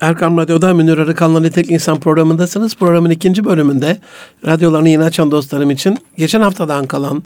Erkam 0.00 0.38
Radyo'da 0.38 0.74
Münir 0.74 0.98
Arıkan'la 0.98 1.40
Nitek 1.40 1.70
İnsan 1.70 2.00
programındasınız. 2.00 2.76
Programın 2.76 3.10
ikinci 3.10 3.44
bölümünde 3.44 3.98
radyolarını 4.46 4.88
yeni 4.88 5.04
açan 5.04 5.30
dostlarım 5.30 5.70
için 5.70 5.98
geçen 6.16 6.40
haftadan 6.40 6.86
kalan 6.86 7.22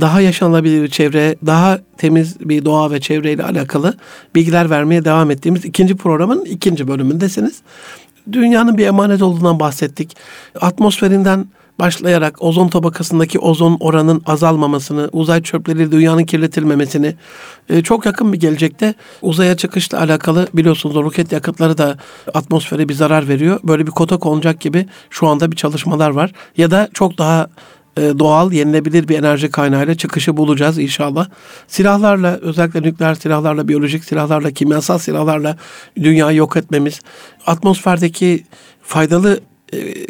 daha 0.00 0.20
yaşanılabilir 0.20 0.82
bir 0.82 0.88
çevre, 0.88 1.36
daha 1.46 1.78
temiz 1.98 2.40
bir 2.40 2.64
doğa 2.64 2.90
ve 2.90 3.00
çevreyle 3.00 3.44
alakalı 3.44 3.94
bilgiler 4.34 4.70
vermeye 4.70 5.04
devam 5.04 5.30
ettiğimiz 5.30 5.64
ikinci 5.64 5.96
programın 5.96 6.44
ikinci 6.44 6.88
bölümündesiniz. 6.88 7.62
Dünyanın 8.32 8.78
bir 8.78 8.86
emanet 8.86 9.22
olduğundan 9.22 9.60
bahsettik. 9.60 10.16
Atmosferinden 10.60 11.46
başlayarak 11.78 12.42
ozon 12.42 12.68
tabakasındaki 12.68 13.38
ozon 13.38 13.76
oranın 13.80 14.22
azalmamasını, 14.26 15.08
uzay 15.12 15.42
çöpleriyle 15.42 15.92
dünyanın 15.92 16.24
kirletilmemesini, 16.24 17.14
e, 17.68 17.82
çok 17.82 18.06
yakın 18.06 18.32
bir 18.32 18.40
gelecekte 18.40 18.94
uzaya 19.22 19.56
çıkışla 19.56 20.00
alakalı 20.00 20.48
biliyorsunuz 20.54 20.96
roket 20.96 21.32
yakıtları 21.32 21.78
da 21.78 21.96
atmosfere 22.34 22.88
bir 22.88 22.94
zarar 22.94 23.28
veriyor. 23.28 23.60
Böyle 23.64 23.86
bir 23.86 23.90
kota 23.90 24.16
konacak 24.16 24.60
gibi 24.60 24.86
şu 25.10 25.28
anda 25.28 25.52
bir 25.52 25.56
çalışmalar 25.56 26.10
var. 26.10 26.32
Ya 26.56 26.70
da 26.70 26.88
çok 26.94 27.18
daha 27.18 27.48
e, 27.96 28.18
doğal, 28.18 28.52
yenilebilir 28.52 29.08
bir 29.08 29.18
enerji 29.18 29.50
kaynağıyla 29.50 29.94
çıkışı 29.94 30.36
bulacağız 30.36 30.78
inşallah. 30.78 31.26
Silahlarla, 31.66 32.38
özellikle 32.42 32.82
nükleer 32.82 33.14
silahlarla, 33.14 33.68
biyolojik 33.68 34.04
silahlarla, 34.04 34.50
kimyasal 34.50 34.98
silahlarla 34.98 35.56
dünyayı 35.96 36.36
yok 36.36 36.56
etmemiz, 36.56 37.00
atmosferdeki 37.46 38.44
faydalı 38.82 39.40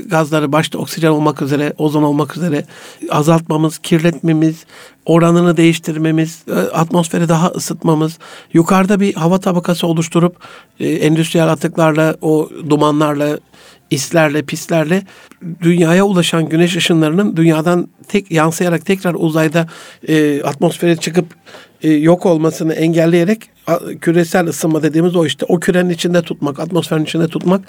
gazları 0.07 0.53
başta 0.53 0.79
oksijen 0.79 1.11
olmak 1.11 1.43
üzere, 1.43 1.73
ozon 1.79 2.03
olmak 2.03 2.37
üzere 2.37 2.65
azaltmamız, 3.11 3.79
kirletmemiz, 3.79 4.65
oranını 5.07 5.57
değiştirmemiz, 5.57 6.43
e, 6.49 6.53
atmosferi 6.53 7.29
daha 7.29 7.49
ısıtmamız, 7.49 8.19
yukarıda 8.53 9.01
bir 9.01 9.15
hava 9.15 9.39
tabakası 9.39 9.87
oluşturup 9.87 10.37
e, 10.81 10.89
endüstriyel 10.89 11.49
atıklarla, 11.49 12.17
o 12.21 12.49
dumanlarla, 12.71 13.39
islerle, 13.91 14.43
pislerle 14.43 15.03
dünyaya 15.63 16.05
ulaşan 16.05 16.49
güneş 16.49 16.77
ışınlarının 16.77 17.37
dünyadan 17.37 17.89
tek 18.09 18.31
yansıyarak 18.31 18.87
tekrar 18.87 19.15
uzayda 19.19 19.67
e, 20.09 20.43
atmosfere 20.43 20.97
çıkıp 20.97 21.27
e, 21.83 21.91
yok 21.91 22.27
olmasını 22.27 22.75
engelleyerek 22.75 23.51
küresel 24.01 24.47
ısınma 24.47 24.83
dediğimiz 24.83 25.17
o 25.17 25.27
işte 25.27 25.47
o 25.49 25.61
kürenin 25.61 25.91
içinde 25.91 26.23
tutmak, 26.23 26.61
atmosferin 26.61 27.05
içinde 27.05 27.29
tutmak 27.29 27.61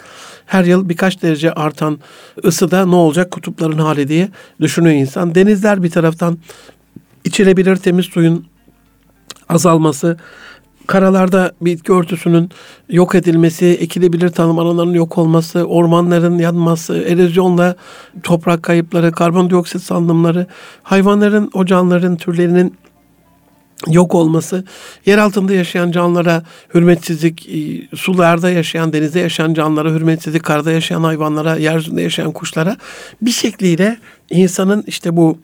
her 0.45 0.63
yıl 0.63 0.89
birkaç 0.89 1.21
derece 1.21 1.53
artan 1.53 1.99
ısıda 2.45 2.85
ne 2.85 2.95
olacak 2.95 3.31
kutupların 3.31 3.77
hali 3.77 4.07
diye 4.07 4.29
düşünüyor 4.61 4.95
insan. 4.95 5.35
Denizler 5.35 5.83
bir 5.83 5.89
taraftan 5.89 6.37
içilebilir 7.23 7.75
temiz 7.75 8.05
suyun 8.05 8.45
azalması, 9.49 10.17
karalarda 10.87 11.51
bitki 11.61 11.91
örtüsünün 11.91 12.49
yok 12.89 13.15
edilmesi, 13.15 13.65
ekilebilir 13.65 14.29
tarım 14.29 14.59
alanlarının 14.59 14.93
yok 14.93 15.17
olması, 15.17 15.63
ormanların 15.63 16.39
yanması, 16.39 16.97
erozyonla 16.97 17.75
toprak 18.23 18.63
kayıpları, 18.63 19.11
karbondioksit 19.11 19.81
salınımları, 19.81 20.47
hayvanların, 20.83 21.49
o 21.53 21.65
canlıların 21.65 22.15
türlerinin 22.15 22.75
yok 23.87 24.15
olması, 24.15 24.65
yer 25.05 25.17
altında 25.17 25.53
yaşayan 25.53 25.91
canlılara 25.91 26.43
hürmetsizlik, 26.73 27.49
e, 27.49 27.87
sularda 27.95 28.49
yaşayan, 28.49 28.93
denizde 28.93 29.19
yaşayan 29.19 29.53
canlılara 29.53 29.89
hürmetsizlik, 29.89 30.43
karada 30.43 30.71
yaşayan 30.71 31.03
hayvanlara, 31.03 31.55
yeryüzünde 31.55 32.01
yaşayan 32.01 32.31
kuşlara 32.31 32.77
bir 33.21 33.31
şekliyle 33.31 33.97
insanın 34.29 34.83
işte 34.87 35.17
bu 35.17 35.37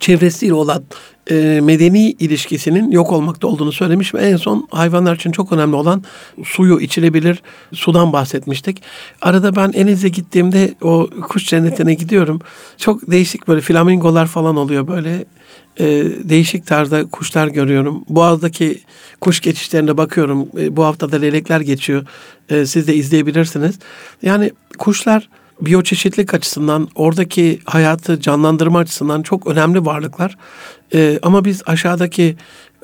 çevresiyle 0.00 0.54
olan 0.54 0.84
e, 1.30 1.60
medeni 1.62 2.10
ilişkisinin 2.10 2.90
yok 2.90 3.12
olmakta 3.12 3.48
olduğunu 3.48 3.72
söylemiş 3.72 4.14
ve 4.14 4.18
en 4.18 4.36
son 4.36 4.68
hayvanlar 4.70 5.16
için 5.16 5.32
çok 5.32 5.52
önemli 5.52 5.76
olan 5.76 6.04
suyu 6.44 6.80
içilebilir 6.80 7.42
sudan 7.72 8.12
bahsetmiştik. 8.12 8.82
Arada 9.22 9.56
ben 9.56 9.72
Eniz'e 9.72 10.08
gittiğimde 10.08 10.74
o 10.82 11.08
kuş 11.28 11.46
cennetine 11.46 11.94
gidiyorum. 11.94 12.40
Çok 12.76 13.10
değişik 13.10 13.48
böyle 13.48 13.60
flamingolar 13.60 14.26
falan 14.26 14.56
oluyor 14.56 14.88
böyle 14.88 15.24
e, 15.80 15.86
değişik 16.24 16.66
tarzda 16.66 17.06
kuşlar 17.06 17.48
görüyorum. 17.48 18.04
Boğaz'daki 18.08 18.80
kuş 19.20 19.40
geçişlerine 19.40 19.96
bakıyorum. 19.96 20.48
E, 20.58 20.76
bu 20.76 20.84
hafta 20.84 21.12
da 21.12 21.16
leylekler 21.16 21.60
geçiyor. 21.60 22.06
E, 22.48 22.66
siz 22.66 22.88
de 22.88 22.94
izleyebilirsiniz. 22.94 23.78
Yani 24.22 24.52
kuşlar 24.78 25.28
biyoçeşitlik 25.60 26.34
açısından, 26.34 26.88
oradaki 26.94 27.58
hayatı 27.64 28.20
canlandırma 28.20 28.78
açısından 28.78 29.22
çok 29.22 29.46
önemli 29.46 29.84
varlıklar. 29.84 30.36
E, 30.94 31.18
ama 31.22 31.44
biz 31.44 31.62
aşağıdaki 31.66 32.36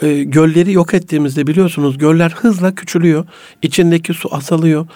e, 0.02 0.24
gölleri 0.24 0.72
yok 0.72 0.94
ettiğimizde 0.94 1.46
biliyorsunuz 1.46 1.98
göller 1.98 2.30
hızla 2.30 2.74
küçülüyor. 2.74 3.24
İçindeki 3.62 4.14
su 4.14 4.34
asalıyor. 4.34 4.86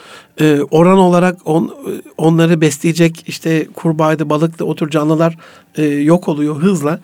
E, 0.41 0.61
oran 0.71 0.99
olarak 0.99 1.37
on, 1.45 1.77
onları 2.17 2.61
besleyecek 2.61 3.25
işte 3.27 3.67
kurbağaydı, 3.75 4.31
balıktı 4.31 4.65
o 4.65 4.75
tür 4.75 4.91
canlılar 4.91 5.37
e, 5.77 5.85
yok 5.85 6.29
oluyor 6.29 6.57
hızla. 6.57 7.01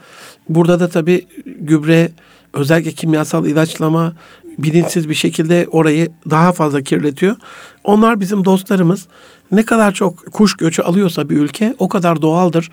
Burada 0.48 0.80
da 0.80 0.88
tabii 0.88 1.26
gübre, 1.46 2.10
özellikle 2.52 2.92
kimyasal 2.92 3.46
ilaçlama, 3.46 4.12
bilinçsiz 4.58 5.08
bir 5.08 5.14
şekilde 5.14 5.66
orayı 5.70 6.08
daha 6.30 6.52
fazla 6.52 6.82
kirletiyor. 6.82 7.36
Onlar 7.84 8.20
bizim 8.20 8.44
dostlarımız. 8.44 9.06
Ne 9.52 9.64
kadar 9.64 9.92
çok 9.92 10.32
kuş 10.32 10.56
göçü 10.56 10.82
alıyorsa 10.82 11.30
bir 11.30 11.36
ülke 11.36 11.74
o 11.78 11.88
kadar 11.88 12.22
doğaldır. 12.22 12.70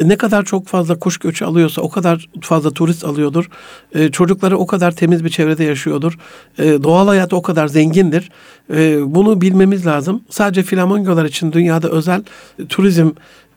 Ne 0.00 0.16
kadar 0.16 0.44
çok 0.44 0.66
fazla 0.66 0.98
kuş 0.98 1.18
göçü 1.18 1.44
alıyorsa 1.44 1.82
o 1.82 1.90
kadar 1.90 2.28
fazla 2.40 2.70
turist 2.70 3.04
alıyordur. 3.04 3.50
Ee, 3.94 4.10
çocukları 4.10 4.58
o 4.58 4.66
kadar 4.66 4.92
temiz 4.92 5.24
bir 5.24 5.28
çevrede 5.28 5.64
yaşıyordur. 5.64 6.18
Ee, 6.58 6.82
doğal 6.82 7.06
hayat 7.06 7.32
o 7.32 7.42
kadar 7.42 7.68
zengindir. 7.68 8.30
Ee, 8.74 8.98
bunu 9.14 9.40
bilmemiz 9.40 9.86
lazım. 9.86 10.22
Sadece 10.30 10.62
flamingolar 10.62 11.24
için 11.24 11.52
dünyada 11.52 11.88
özel 11.88 12.22
turizm 12.68 13.10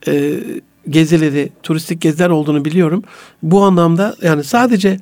e, 0.07 0.39
gezileri, 0.89 1.49
turistik 1.63 2.01
geziler 2.01 2.29
olduğunu 2.29 2.65
biliyorum. 2.65 3.03
Bu 3.43 3.63
anlamda 3.63 4.15
yani 4.21 4.43
sadece 4.43 4.99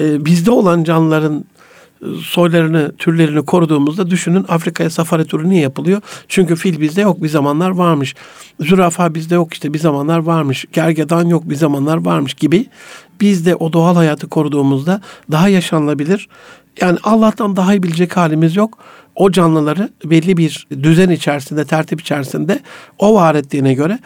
e, 0.00 0.24
bizde 0.24 0.50
olan 0.50 0.84
canlıların 0.84 1.44
soylarını, 2.22 2.92
türlerini 2.98 3.44
koruduğumuzda 3.44 4.10
düşünün 4.10 4.44
Afrika'ya 4.48 4.90
safari 4.90 5.24
turu 5.24 5.48
niye 5.48 5.62
yapılıyor? 5.62 6.00
Çünkü 6.28 6.56
fil 6.56 6.80
bizde 6.80 7.00
yok 7.00 7.22
bir 7.22 7.28
zamanlar 7.28 7.70
varmış. 7.70 8.14
Zürafa 8.60 9.14
bizde 9.14 9.34
yok 9.34 9.54
işte 9.54 9.74
bir 9.74 9.78
zamanlar 9.78 10.18
varmış. 10.18 10.64
Gergedan 10.72 11.26
yok 11.26 11.50
bir 11.50 11.54
zamanlar 11.54 12.04
varmış 12.04 12.34
gibi. 12.34 12.66
Biz 13.20 13.46
de 13.46 13.56
o 13.56 13.72
doğal 13.72 13.96
hayatı 13.96 14.28
koruduğumuzda 14.28 15.00
daha 15.30 15.48
yaşanılabilir. 15.48 16.28
Yani 16.80 16.98
Allah'tan 17.02 17.56
daha 17.56 17.74
iyi 17.74 17.82
bilecek 17.82 18.16
halimiz 18.16 18.56
yok. 18.56 18.78
O 19.16 19.30
canlıları 19.30 19.88
belli 20.04 20.36
bir 20.36 20.66
düzen 20.82 21.10
içerisinde, 21.10 21.64
tertip 21.64 22.00
içerisinde 22.00 22.60
o 22.98 23.14
var 23.14 23.34
ettiğine 23.34 23.74
göre 23.74 23.98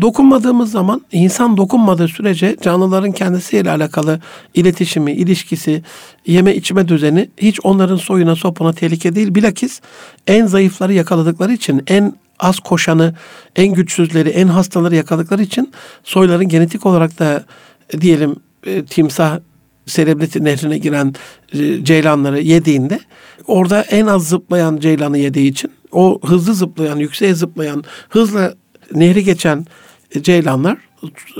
Dokunmadığımız 0.00 0.70
zaman 0.70 1.02
insan 1.12 1.56
dokunmadığı 1.56 2.08
sürece 2.08 2.56
canlıların 2.62 3.12
kendisiyle 3.12 3.70
alakalı 3.70 4.20
iletişimi, 4.54 5.12
ilişkisi, 5.12 5.82
yeme 6.26 6.54
içme 6.54 6.88
düzeni 6.88 7.30
hiç 7.38 7.60
onların 7.62 7.96
soyuna 7.96 8.36
sopuna 8.36 8.72
tehlike 8.72 9.14
değil. 9.14 9.34
Bilakis 9.34 9.80
en 10.26 10.46
zayıfları 10.46 10.92
yakaladıkları 10.92 11.52
için 11.52 11.82
en 11.86 12.14
az 12.38 12.60
koşanı, 12.60 13.14
en 13.56 13.74
güçsüzleri, 13.74 14.28
en 14.28 14.48
hastaları 14.48 14.94
yakaladıkları 14.94 15.42
için 15.42 15.72
soyların 16.04 16.48
genetik 16.48 16.86
olarak 16.86 17.18
da 17.18 17.44
diyelim 18.00 18.36
e, 18.66 18.84
timsah 18.84 19.38
Serebriti 19.86 20.44
nehrine 20.44 20.78
giren 20.78 21.14
e, 21.52 21.84
ceylanları 21.84 22.40
yediğinde 22.40 23.00
orada 23.46 23.82
en 23.82 24.06
az 24.06 24.28
zıplayan 24.28 24.76
ceylanı 24.76 25.18
yediği 25.18 25.50
için 25.50 25.70
o 25.92 26.20
hızlı 26.24 26.54
zıplayan, 26.54 26.96
yükseğe 26.96 27.34
zıplayan, 27.34 27.84
hızla 28.08 28.54
nehri 28.94 29.24
geçen 29.24 29.66
ceylanlar 30.20 30.78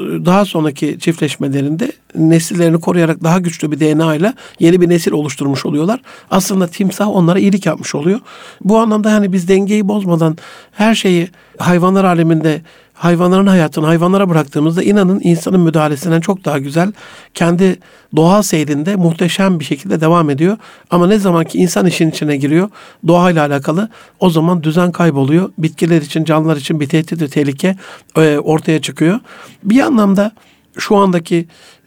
daha 0.00 0.44
sonraki 0.44 0.98
çiftleşmelerinde 0.98 1.92
nesillerini 2.14 2.80
koruyarak 2.80 3.22
daha 3.24 3.38
güçlü 3.38 3.72
bir 3.72 3.80
DNA 3.80 4.14
ile 4.14 4.35
yeni 4.61 4.80
bir 4.80 4.88
nesil 4.88 5.12
oluşturmuş 5.12 5.66
oluyorlar. 5.66 6.00
Aslında 6.30 6.66
timsah 6.66 7.09
onlara 7.09 7.38
iyilik 7.38 7.66
yapmış 7.66 7.94
oluyor. 7.94 8.20
Bu 8.61 8.78
anlamda 8.78 9.12
hani 9.12 9.33
biz 9.33 9.48
dengeyi 9.48 9.88
bozmadan 9.88 10.37
her 10.72 10.94
şeyi 10.94 11.28
hayvanlar 11.59 12.04
aleminde 12.04 12.62
hayvanların 12.94 13.46
hayatını 13.46 13.87
hayvanlara 13.87 14.28
bıraktığımızda 14.28 14.83
inanın 14.83 15.20
insanın 15.24 15.61
müdahalesinden 15.61 16.20
çok 16.20 16.44
daha 16.44 16.59
güzel 16.59 16.92
kendi 17.35 17.78
doğal 18.16 18.42
seyrinde 18.42 18.96
muhteşem 18.96 19.61
bir 19.61 19.64
şekilde 19.64 20.00
devam 20.00 20.30
ediyor. 20.30 20.57
Ama 20.90 21.07
ne 21.07 21.18
zaman 21.18 21.44
ki 21.44 21.59
insan 21.59 21.87
işin 21.87 22.11
içine 22.11 22.37
giriyor 22.37 22.68
doğayla 23.07 23.46
alakalı 23.46 23.88
o 24.20 24.30
zaman 24.30 24.62
düzen 24.62 24.92
kayboluyor. 24.92 25.50
Bitkiler 25.59 26.02
için 26.02 26.24
canlılar 26.24 26.57
için 26.57 26.80
bir 26.80 26.88
tehdit 26.88 27.22
ve 27.22 27.28
tehlike 27.28 27.76
e, 28.16 28.38
ortaya 28.38 28.83
çıkıyor. 28.83 29.20
Bir 29.62 29.80
anlamda 29.80 30.33
şu 30.78 30.96
andaki 30.96 31.46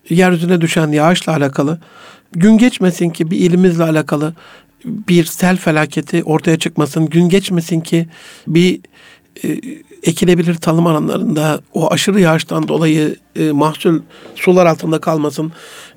yeryüzüne 0.09 0.61
düşen 0.61 0.91
yağışla 0.91 1.33
alakalı 1.33 1.79
gün 2.31 2.57
geçmesin 2.57 3.09
ki 3.09 3.31
bir 3.31 3.39
ilimizle 3.39 3.83
alakalı 3.83 4.33
bir 4.85 5.25
sel 5.25 5.57
felaketi 5.57 6.23
ortaya 6.23 6.59
çıkmasın. 6.59 7.05
Gün 7.05 7.29
geçmesin 7.29 7.81
ki 7.81 8.07
bir 8.47 8.79
e, 9.43 9.59
ekilebilir 10.03 10.55
tarım 10.55 10.87
alanlarında 10.87 11.61
o 11.73 11.91
aşırı 11.93 12.19
yağıştan 12.19 12.67
dolayı 12.67 13.15
e, 13.35 13.51
mahsul 13.51 13.99
sular 14.35 14.65
altında 14.65 14.99
kalmasın. 14.99 15.51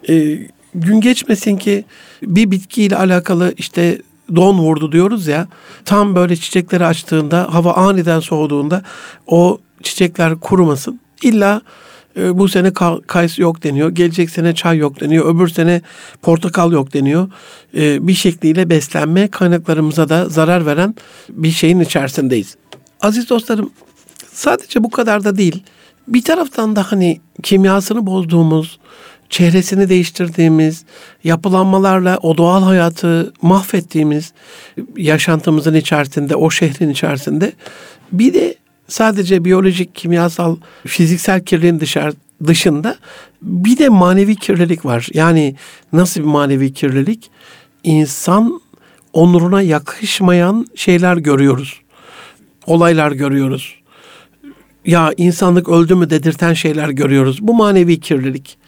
E, 0.09 0.39
gün 0.75 1.01
geçmesin 1.01 1.57
ki 1.57 1.85
bir 2.23 2.51
bitkiyle 2.51 2.97
alakalı 2.97 3.55
işte 3.57 4.03
don 4.37 4.59
vurdu 4.59 4.93
diyoruz 4.93 5.27
ya. 5.27 5.49
Tam 5.85 6.15
böyle 6.15 6.37
çiçekleri 6.37 6.87
açtığında 6.87 7.55
hava 7.55 7.73
aniden 7.73 8.21
soğuduğunda 8.21 8.83
o 9.27 9.59
çiçekler 9.83 10.41
kurumasın. 10.41 11.01
İlla 11.23 11.63
e, 12.17 12.39
bu 12.39 12.49
sene 12.49 12.73
kayısı 13.07 13.43
yok 13.43 13.63
deniyor. 13.63 13.91
Gelecek 13.91 14.31
sene 14.31 14.55
çay 14.55 14.79
yok 14.79 15.01
deniyor. 15.01 15.35
Öbür 15.35 15.49
sene 15.49 15.83
portakal 16.23 16.73
yok 16.73 16.93
deniyor. 16.93 17.31
E, 17.77 18.07
bir 18.09 18.15
şekliyle 18.15 18.71
beslenme 18.71 19.29
kaynaklarımıza 19.29 20.09
da 20.09 20.29
zarar 20.29 20.67
veren 20.67 20.95
bir 21.29 21.51
şeyin 21.51 21.81
içerisindeyiz. 21.81 22.57
Aziz 23.01 23.31
dostlarım 23.31 23.71
sadece 24.33 24.85
bu 24.85 24.91
kadar 24.91 25.25
da 25.25 25.37
değil. 25.37 25.63
Bir 26.09 26.23
taraftan 26.23 26.77
da 26.77 26.93
hani 26.93 27.21
kimyasını 27.43 28.07
bozduğumuz, 28.07 28.79
çehresini 29.31 29.89
değiştirdiğimiz, 29.89 30.85
yapılanmalarla 31.25 32.19
o 32.23 32.37
doğal 32.37 32.63
hayatı 32.63 33.33
mahvettiğimiz 33.43 34.33
yaşantımızın 34.97 35.75
içerisinde, 35.75 36.37
o 36.37 36.51
şehrin 36.51 36.89
içerisinde 36.89 37.53
bir 38.13 38.35
de 38.35 38.55
sadece 38.89 39.45
biyolojik, 39.45 39.95
kimyasal, 39.95 40.57
fiziksel 40.87 41.45
kirliliğin 41.45 41.81
dışarı, 41.81 42.13
dışında 42.47 42.97
bir 43.43 43.79
de 43.79 43.89
manevi 43.89 44.37
kirlilik 44.37 44.85
var. 44.85 45.09
Yani 45.15 45.57
nasıl 45.93 46.21
bir 46.21 46.27
manevi 46.27 46.73
kirlilik? 46.73 47.31
İnsan 47.85 48.61
onuruna 49.13 49.63
yakışmayan 49.63 50.67
şeyler 50.75 51.17
görüyoruz 51.17 51.81
olaylar 52.67 53.13
görüyoruz. 53.13 53.80
Ya 54.85 55.13
insanlık 55.17 55.69
öldü 55.69 55.95
mü 55.95 56.11
dedirten 56.11 56.53
şeyler 56.53 56.89
görüyoruz. 56.89 57.39
Bu 57.41 57.55
manevi 57.55 58.01
kirlilik. 58.01 58.59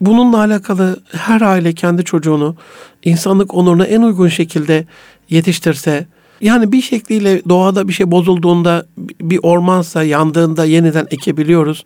Bununla 0.00 0.38
alakalı 0.38 1.00
her 1.12 1.40
aile 1.40 1.72
kendi 1.72 2.04
çocuğunu 2.04 2.56
insanlık 3.04 3.54
onuruna 3.54 3.84
en 3.84 4.02
uygun 4.02 4.28
şekilde 4.28 4.86
yetiştirse, 5.30 6.06
yani 6.40 6.72
bir 6.72 6.82
şekliyle 6.82 7.42
doğada 7.48 7.88
bir 7.88 7.92
şey 7.92 8.10
bozulduğunda 8.10 8.86
bir 9.20 9.40
ormansa 9.42 10.02
yandığında 10.02 10.64
yeniden 10.64 11.06
ekebiliyoruz. 11.10 11.84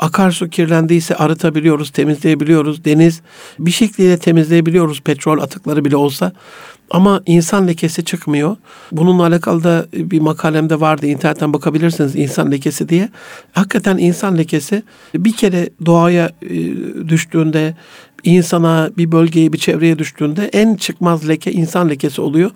Akarsu 0.00 0.50
kirlendiyse 0.50 1.16
arıtabiliyoruz, 1.16 1.90
temizleyebiliyoruz. 1.90 2.84
Deniz 2.84 3.20
bir 3.58 3.70
şekliyle 3.70 4.18
temizleyebiliyoruz 4.18 5.00
petrol 5.00 5.38
atıkları 5.38 5.84
bile 5.84 5.96
olsa. 5.96 6.32
Ama 6.90 7.22
insan 7.26 7.68
lekesi 7.68 8.04
çıkmıyor. 8.04 8.56
Bununla 8.92 9.26
alakalı 9.26 9.64
da 9.64 9.86
bir 9.92 10.20
makalemde 10.20 10.80
vardı. 10.80 11.06
İnternetten 11.06 11.52
bakabilirsiniz 11.52 12.16
insan 12.16 12.50
lekesi 12.50 12.88
diye. 12.88 13.08
Hakikaten 13.52 13.98
insan 13.98 14.38
lekesi 14.38 14.82
bir 15.14 15.32
kere 15.32 15.70
doğaya 15.86 16.30
e, 16.42 16.48
düştüğünde 17.08 17.74
insana, 18.24 18.90
bir 18.96 19.12
bölgeye, 19.12 19.52
bir 19.52 19.58
çevreye 19.58 19.98
düştüğünde 19.98 20.50
en 20.52 20.74
çıkmaz 20.74 21.28
leke 21.28 21.52
insan 21.52 21.90
lekesi 21.90 22.20
oluyor. 22.20 22.50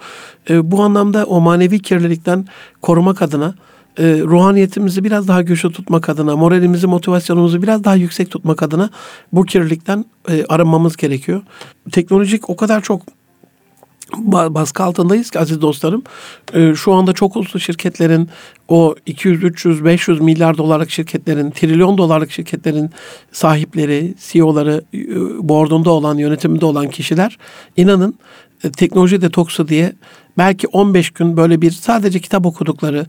E, 0.50 0.70
bu 0.70 0.82
anlamda 0.82 1.26
o 1.26 1.40
manevi 1.40 1.78
kirlilikten 1.78 2.46
korumak 2.82 3.22
adına 3.22 3.54
e, 3.98 4.20
ruhaniyetimizi 4.20 5.04
biraz 5.04 5.28
daha 5.28 5.42
güçlü 5.42 5.72
tutmak 5.72 6.08
adına, 6.08 6.36
moralimizi, 6.36 6.86
motivasyonumuzu 6.86 7.62
biraz 7.62 7.84
daha 7.84 7.94
yüksek 7.94 8.30
tutmak 8.30 8.62
adına 8.62 8.90
bu 9.32 9.44
kirlilikten 9.44 10.04
e, 10.30 10.44
arınmamız 10.48 10.96
gerekiyor. 10.96 11.42
Teknolojik 11.92 12.50
o 12.50 12.56
kadar 12.56 12.80
çok 12.80 13.15
baskı 14.14 14.82
altındayız 14.82 15.30
ki 15.30 15.38
aziz 15.38 15.60
dostlarım. 15.60 16.02
Ee, 16.54 16.74
şu 16.74 16.92
anda 16.92 17.12
çok 17.12 17.36
uluslu 17.36 17.60
şirketlerin 17.60 18.28
o 18.68 18.94
200, 19.06 19.44
300, 19.44 19.84
500 19.84 20.20
milyar 20.20 20.58
dolarlık 20.58 20.90
şirketlerin, 20.90 21.50
trilyon 21.50 21.98
dolarlık 21.98 22.30
şirketlerin 22.30 22.90
sahipleri, 23.32 24.14
CEO'ları, 24.18 24.84
e, 24.94 24.98
boardunda 25.48 25.90
olan, 25.90 26.18
yönetiminde 26.18 26.66
olan 26.66 26.88
kişiler 26.88 27.38
inanın 27.76 28.14
e, 28.64 28.70
teknoloji 28.70 29.20
detoksu 29.20 29.68
diye 29.68 29.92
belki 30.38 30.68
15 30.68 31.10
gün 31.10 31.36
böyle 31.36 31.62
bir 31.62 31.70
sadece 31.70 32.20
kitap 32.20 32.46
okudukları, 32.46 33.06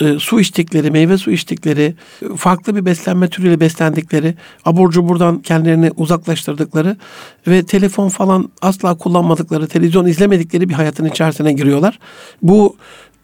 e, 0.00 0.18
su 0.18 0.40
içtikleri, 0.40 0.90
meyve 0.90 1.18
su 1.18 1.30
içtikleri, 1.30 1.94
farklı 2.36 2.76
bir 2.76 2.84
beslenme 2.84 3.28
türüyle 3.28 3.60
beslendikleri, 3.60 4.34
abur 4.64 4.90
cuburdan 4.90 5.38
kendilerini 5.38 5.90
uzaklaştırdıkları 5.96 6.96
ve 7.46 7.62
telefon 7.62 8.08
falan 8.08 8.50
asla 8.62 8.98
kullanmadıkları, 8.98 9.68
televizyon 9.68 10.06
izlemedikleri 10.06 10.68
bir 10.68 10.74
hayatın 10.74 11.04
içerisine 11.04 11.52
giriyorlar. 11.52 11.98
Bu 12.42 12.76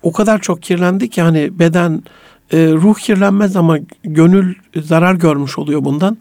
o 0.03 0.13
kadar 0.13 0.41
çok 0.41 0.63
kirlendi 0.63 1.11
ki 1.11 1.23
hani 1.23 1.59
beden, 1.59 2.03
e, 2.53 2.59
ruh 2.59 2.95
kirlenmez 2.95 3.57
ama 3.57 3.79
gönül 4.05 4.55
zarar 4.83 5.15
görmüş 5.15 5.59
oluyor 5.59 5.85
bundan 5.85 6.19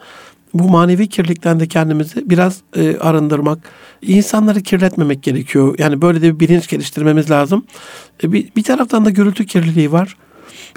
bu 0.54 0.70
manevi 0.70 1.08
kirlilikten 1.08 1.60
de 1.60 1.68
kendimizi 1.68 2.30
biraz 2.30 2.62
e, 2.76 2.98
arındırmak, 2.98 3.60
insanları 4.02 4.62
kirletmemek 4.62 5.24
gerekiyor. 5.24 5.76
Yani 5.78 6.02
böyle 6.02 6.22
de 6.22 6.36
bir 6.36 6.40
bilinç 6.40 6.68
geliştirmemiz 6.68 7.32
lazım. 7.32 7.66
E, 8.24 8.32
bir, 8.32 8.50
bir 8.56 8.64
taraftan 8.64 9.06
da 9.06 9.10
gürültü 9.10 9.46
kirliliği 9.46 9.92
var. 9.92 10.18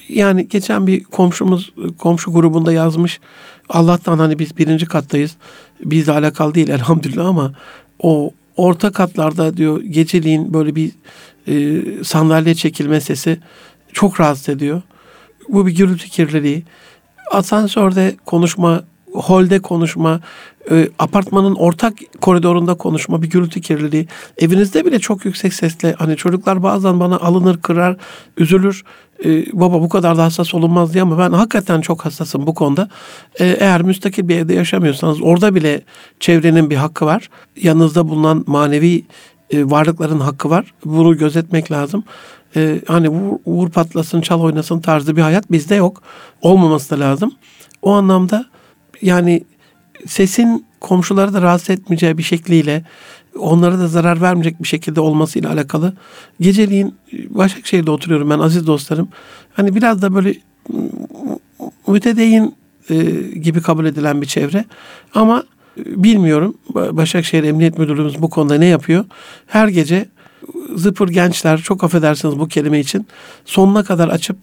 Yani 0.09 0.49
geçen 0.49 0.87
bir 0.87 1.05
komşumuz 1.05 1.73
komşu 1.99 2.33
grubunda 2.33 2.73
yazmış. 2.73 3.21
Allah'tan 3.69 4.19
hani 4.19 4.39
biz 4.39 4.59
birinci 4.59 4.87
kattayız. 4.87 5.37
Bizle 5.85 6.12
alakalı 6.12 6.55
değil 6.55 6.69
elhamdülillah 6.69 7.27
ama 7.27 7.53
o 7.99 8.31
orta 8.57 8.93
katlarda 8.93 9.57
diyor 9.57 9.81
geceliğin 9.83 10.55
böyle 10.55 10.75
bir 10.75 10.91
e, 11.49 11.83
sandalye 12.05 12.55
çekilme 12.55 13.01
sesi 13.01 13.39
çok 13.93 14.21
rahatsız 14.21 14.49
ediyor. 14.49 14.83
Bu 15.49 15.67
bir 15.67 15.73
gürültü 15.73 16.09
kirliliği. 16.09 16.62
Asansörde 17.33 18.17
konuşma, 18.25 18.85
holde 19.17 19.59
konuşma, 19.59 20.21
e, 20.71 20.89
apartmanın 20.99 21.55
ortak 21.55 21.93
koridorunda 22.21 22.75
konuşma, 22.75 23.23
bir 23.23 23.31
gürültü 23.31 23.61
kirliliği. 23.61 24.09
Evinizde 24.39 24.85
bile 24.85 24.99
çok 24.99 25.25
yüksek 25.25 25.55
sesle 25.55 25.95
hani 25.99 26.17
çocuklar 26.17 26.63
bazen 26.63 27.01
bana 27.01 27.17
alınır, 27.17 27.63
kırar, 27.63 27.97
üzülür. 28.37 28.85
E, 29.25 29.47
baba 29.53 29.81
bu 29.81 29.89
kadar 29.89 30.17
da 30.17 30.25
hassas 30.25 30.55
olunmaz 30.55 30.95
diye 30.95 31.03
ama 31.03 31.19
ben 31.19 31.33
hakikaten 31.33 31.81
çok 31.81 32.05
hassasım 32.05 32.47
bu 32.47 32.55
konuda. 32.55 32.89
E, 33.41 33.45
eğer 33.45 33.83
müstakil 33.83 34.29
bir 34.29 34.37
evde 34.37 34.55
yaşamıyorsanız 34.55 35.23
orada 35.23 35.55
bile 35.55 35.83
çevrenin 36.21 36.71
bir 36.71 36.77
hakkı 36.77 37.07
var. 37.07 37.31
Yanınızda 37.63 38.09
bulunan 38.09 38.45
manevi 38.47 39.05
e, 39.51 39.71
varlıkların 39.71 40.21
hakkı 40.21 40.51
var. 40.51 40.75
Bunu 40.85 41.19
gözetmek 41.19 41.73
lazım. 41.73 42.05
E, 42.57 42.81
hani 42.87 43.09
vur, 43.09 43.39
vur 43.47 43.71
patlasın, 43.71 44.21
çal 44.21 44.41
oynasın 44.41 44.81
tarzı 44.81 45.17
bir 45.17 45.23
hayat 45.23 45.53
bizde 45.53 45.75
yok. 45.75 46.03
Olmaması 46.43 46.97
da 46.97 47.01
lazım. 47.01 47.33
O 47.83 47.93
anlamda 47.93 48.47
yani 49.03 49.45
sesin 50.07 50.67
komşuları 50.81 51.35
da 51.35 51.43
rahatsız 51.43 51.71
etmeyeceği 51.71 52.19
bir 52.19 52.23
şekliyle 52.23 52.85
onlara 53.39 53.79
da 53.79 53.89
zarar 53.89 54.21
vermeyecek 54.21 54.63
bir 54.63 54.69
şekilde 54.69 55.01
olmasıyla 55.01 55.53
alakalı. 55.53 55.93
Geceliğin 56.41 56.95
Başakşehir'de 57.29 57.91
oturuyorum 57.91 58.31
ben 58.31 58.39
aziz 58.39 58.67
dostlarım. 58.67 59.09
Hani 59.53 59.75
biraz 59.75 60.03
da 60.03 60.15
böyle 60.15 60.35
mütedeyin 61.87 62.55
e, 62.91 62.97
gibi 63.39 63.63
kabul 63.63 63.87
edilen 63.87 64.23
bir 64.23 64.27
çevre. 64.27 64.65
Ama 65.15 65.45
bilmiyorum 65.77 66.59
Başakşehir 66.75 67.45
Emniyet 67.45 67.79
Müdürlüğümüz 67.79 68.23
bu 68.23 68.31
konuda 68.31 68.55
ne 68.55 68.67
yapıyor? 68.67 69.05
Her 69.47 69.69
gece 69.69 70.09
zıpır 70.77 71.09
gençler 71.09 71.61
çok 71.61 71.85
affedersiniz 71.85 72.39
bu 72.39 72.49
kelime 72.49 72.81
için 72.81 73.07
sonuna 73.45 73.85
kadar 73.85 74.09
açıp 74.09 74.37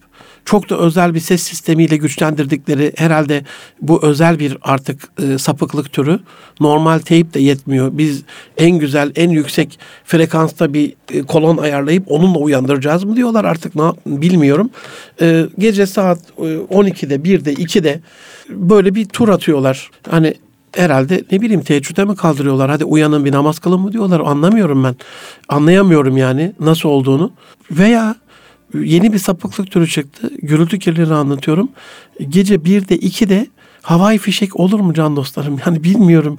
çok 0.44 0.70
da 0.70 0.78
özel 0.78 1.14
bir 1.14 1.20
ses 1.20 1.42
sistemiyle 1.42 1.96
güçlendirdikleri 1.96 2.92
herhalde 2.96 3.44
bu 3.80 4.02
özel 4.02 4.38
bir 4.38 4.58
artık 4.62 5.08
e, 5.22 5.38
sapıklık 5.38 5.92
türü. 5.92 6.20
Normal 6.60 6.98
teyip 6.98 7.34
de 7.34 7.40
yetmiyor. 7.40 7.90
Biz 7.92 8.22
en 8.56 8.78
güzel, 8.78 9.12
en 9.16 9.30
yüksek 9.30 9.78
frekansta 10.04 10.74
bir 10.74 10.94
e, 11.12 11.22
kolon 11.22 11.56
ayarlayıp 11.56 12.04
onunla 12.10 12.38
uyandıracağız 12.38 13.04
mı 13.04 13.16
diyorlar 13.16 13.44
artık 13.44 13.74
ne 13.74 13.92
bilmiyorum. 14.06 14.70
E, 15.20 15.46
gece 15.58 15.86
saat 15.86 16.18
e, 16.38 16.42
12'de, 16.42 17.14
1'de, 17.14 17.54
2'de 17.54 18.00
böyle 18.48 18.94
bir 18.94 19.04
tur 19.04 19.28
atıyorlar. 19.28 19.90
Hani 20.10 20.34
herhalde 20.76 21.24
ne 21.32 21.40
bileyim 21.40 21.62
teheccüde 21.62 22.04
mi 22.04 22.16
kaldırıyorlar? 22.16 22.70
Hadi 22.70 22.84
uyanın 22.84 23.24
bir 23.24 23.32
namaz 23.32 23.58
kılın 23.58 23.80
mı 23.80 23.92
diyorlar? 23.92 24.20
Anlamıyorum 24.20 24.84
ben. 24.84 24.96
Anlayamıyorum 25.48 26.16
yani 26.16 26.52
nasıl 26.60 26.88
olduğunu. 26.88 27.32
Veya 27.70 28.14
yeni 28.74 29.12
bir 29.12 29.18
sapıklık 29.18 29.70
türü 29.70 29.88
çıktı. 29.88 30.30
Gürültü 30.42 30.78
kirliliğini 30.78 31.14
anlatıyorum. 31.14 31.68
Gece 32.28 32.54
1'de 32.54 32.96
2'de 32.96 33.46
havai 33.82 34.18
fişek 34.18 34.60
olur 34.60 34.80
mu 34.80 34.94
can 34.94 35.16
dostlarım? 35.16 35.60
Yani 35.66 35.84
bilmiyorum. 35.84 36.38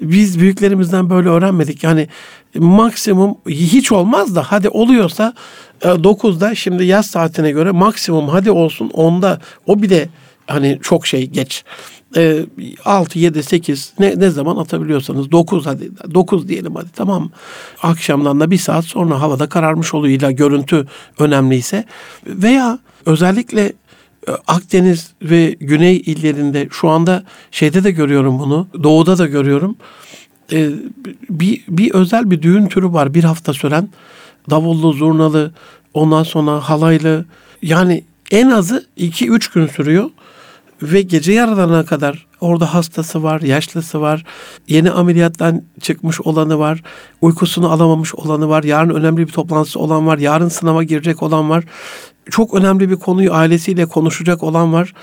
Biz 0.00 0.40
büyüklerimizden 0.40 1.10
böyle 1.10 1.28
öğrenmedik. 1.28 1.84
Yani 1.84 2.08
maksimum 2.54 3.38
hiç 3.48 3.92
olmaz 3.92 4.36
da 4.36 4.42
hadi 4.42 4.68
oluyorsa 4.68 5.34
9'da 5.82 6.52
e, 6.52 6.54
şimdi 6.54 6.84
yaz 6.84 7.06
saatine 7.06 7.50
göre 7.50 7.70
maksimum 7.70 8.28
hadi 8.28 8.50
olsun 8.50 8.88
10'da 8.88 9.40
o 9.66 9.82
bir 9.82 9.90
de 9.90 10.08
hani 10.46 10.78
çok 10.82 11.06
şey 11.06 11.26
geç. 11.26 11.64
6, 12.84 13.18
7, 13.18 13.42
8 13.42 13.92
ne, 13.98 14.20
ne 14.20 14.30
zaman 14.30 14.56
atabiliyorsanız 14.56 15.32
9 15.32 15.66
hadi 15.66 15.90
9 16.14 16.48
diyelim 16.48 16.74
hadi 16.74 16.88
tamam. 16.96 17.30
Akşamdan 17.82 18.40
da 18.40 18.50
bir 18.50 18.58
saat 18.58 18.84
sonra 18.84 19.20
havada 19.20 19.48
kararmış 19.48 19.94
oluyor 19.94 20.18
illa 20.18 20.30
görüntü 20.30 20.86
önemliyse 21.18 21.84
veya 22.26 22.78
özellikle 23.06 23.72
e, 24.28 24.32
Akdeniz 24.46 25.12
ve 25.22 25.56
Güney 25.60 25.96
illerinde 25.96 26.68
şu 26.70 26.88
anda 26.88 27.24
şeyde 27.50 27.84
de 27.84 27.90
görüyorum 27.90 28.38
bunu. 28.38 28.68
Doğuda 28.82 29.18
da 29.18 29.26
görüyorum. 29.26 29.76
Ee, 30.52 30.70
bir, 31.30 31.64
bir 31.68 31.94
özel 31.94 32.30
bir 32.30 32.42
düğün 32.42 32.66
türü 32.66 32.92
var 32.92 33.14
bir 33.14 33.24
hafta 33.24 33.52
süren. 33.52 33.88
Davullu, 34.50 34.92
zurnalı, 34.92 35.52
ondan 35.94 36.22
sonra 36.22 36.60
halaylı. 36.60 37.24
Yani 37.62 38.04
en 38.30 38.50
azı 38.50 38.86
2-3 38.98 39.54
gün 39.54 39.66
sürüyor 39.66 40.10
ve 40.82 41.02
gece 41.02 41.32
yarılarına 41.32 41.84
kadar 41.84 42.26
orada 42.40 42.74
hastası 42.74 43.22
var, 43.22 43.40
yaşlısı 43.40 44.00
var, 44.00 44.24
yeni 44.68 44.90
ameliyattan 44.90 45.62
çıkmış 45.80 46.20
olanı 46.20 46.58
var, 46.58 46.82
uykusunu 47.20 47.72
alamamış 47.72 48.14
olanı 48.14 48.48
var, 48.48 48.64
yarın 48.64 48.90
önemli 48.90 49.26
bir 49.26 49.32
toplantısı 49.32 49.80
olan 49.80 50.06
var, 50.06 50.18
yarın 50.18 50.48
sınava 50.48 50.82
girecek 50.82 51.22
olan 51.22 51.50
var. 51.50 51.64
Çok 52.30 52.54
önemli 52.54 52.90
bir 52.90 52.96
konuyu 52.96 53.32
ailesiyle 53.32 53.86
konuşacak 53.86 54.42
olan 54.42 54.72
var. 54.72 54.94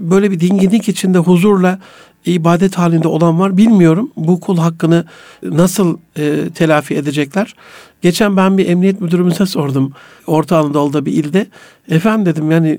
Böyle 0.00 0.30
bir 0.30 0.40
dinginlik 0.40 0.88
içinde 0.88 1.18
huzurla 1.18 1.78
ibadet 2.26 2.78
halinde 2.78 3.08
olan 3.08 3.40
var. 3.40 3.56
Bilmiyorum 3.56 4.10
bu 4.16 4.40
kul 4.40 4.58
hakkını 4.58 5.04
nasıl 5.42 5.98
e, 6.16 6.50
telafi 6.54 6.94
edecekler. 6.94 7.54
Geçen 8.02 8.36
ben 8.36 8.58
bir 8.58 8.68
emniyet 8.68 9.00
müdürümüze 9.00 9.46
sordum. 9.46 9.92
Orta 10.26 10.58
Anadolu'da 10.58 11.06
bir 11.06 11.12
ilde. 11.12 11.46
Efendim 11.88 12.26
dedim 12.26 12.50
yani 12.50 12.78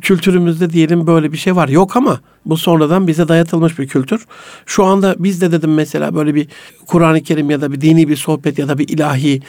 kültürümüzde 0.00 0.70
diyelim 0.70 1.06
böyle 1.06 1.32
bir 1.32 1.36
şey 1.36 1.56
var. 1.56 1.68
Yok 1.68 1.96
ama 1.96 2.20
bu 2.46 2.56
sonradan 2.56 3.06
bize 3.06 3.28
dayatılmış 3.28 3.78
bir 3.78 3.88
kültür. 3.88 4.26
Şu 4.66 4.84
anda 4.84 5.14
biz 5.18 5.40
de 5.40 5.52
dedim 5.52 5.74
mesela 5.74 6.14
böyle 6.14 6.34
bir 6.34 6.48
Kur'an-ı 6.86 7.22
Kerim 7.22 7.50
ya 7.50 7.60
da 7.60 7.72
bir 7.72 7.80
dini 7.80 8.08
bir 8.08 8.16
sohbet 8.16 8.58
ya 8.58 8.68
da 8.68 8.78
bir 8.78 8.88
ilahi 8.88 9.40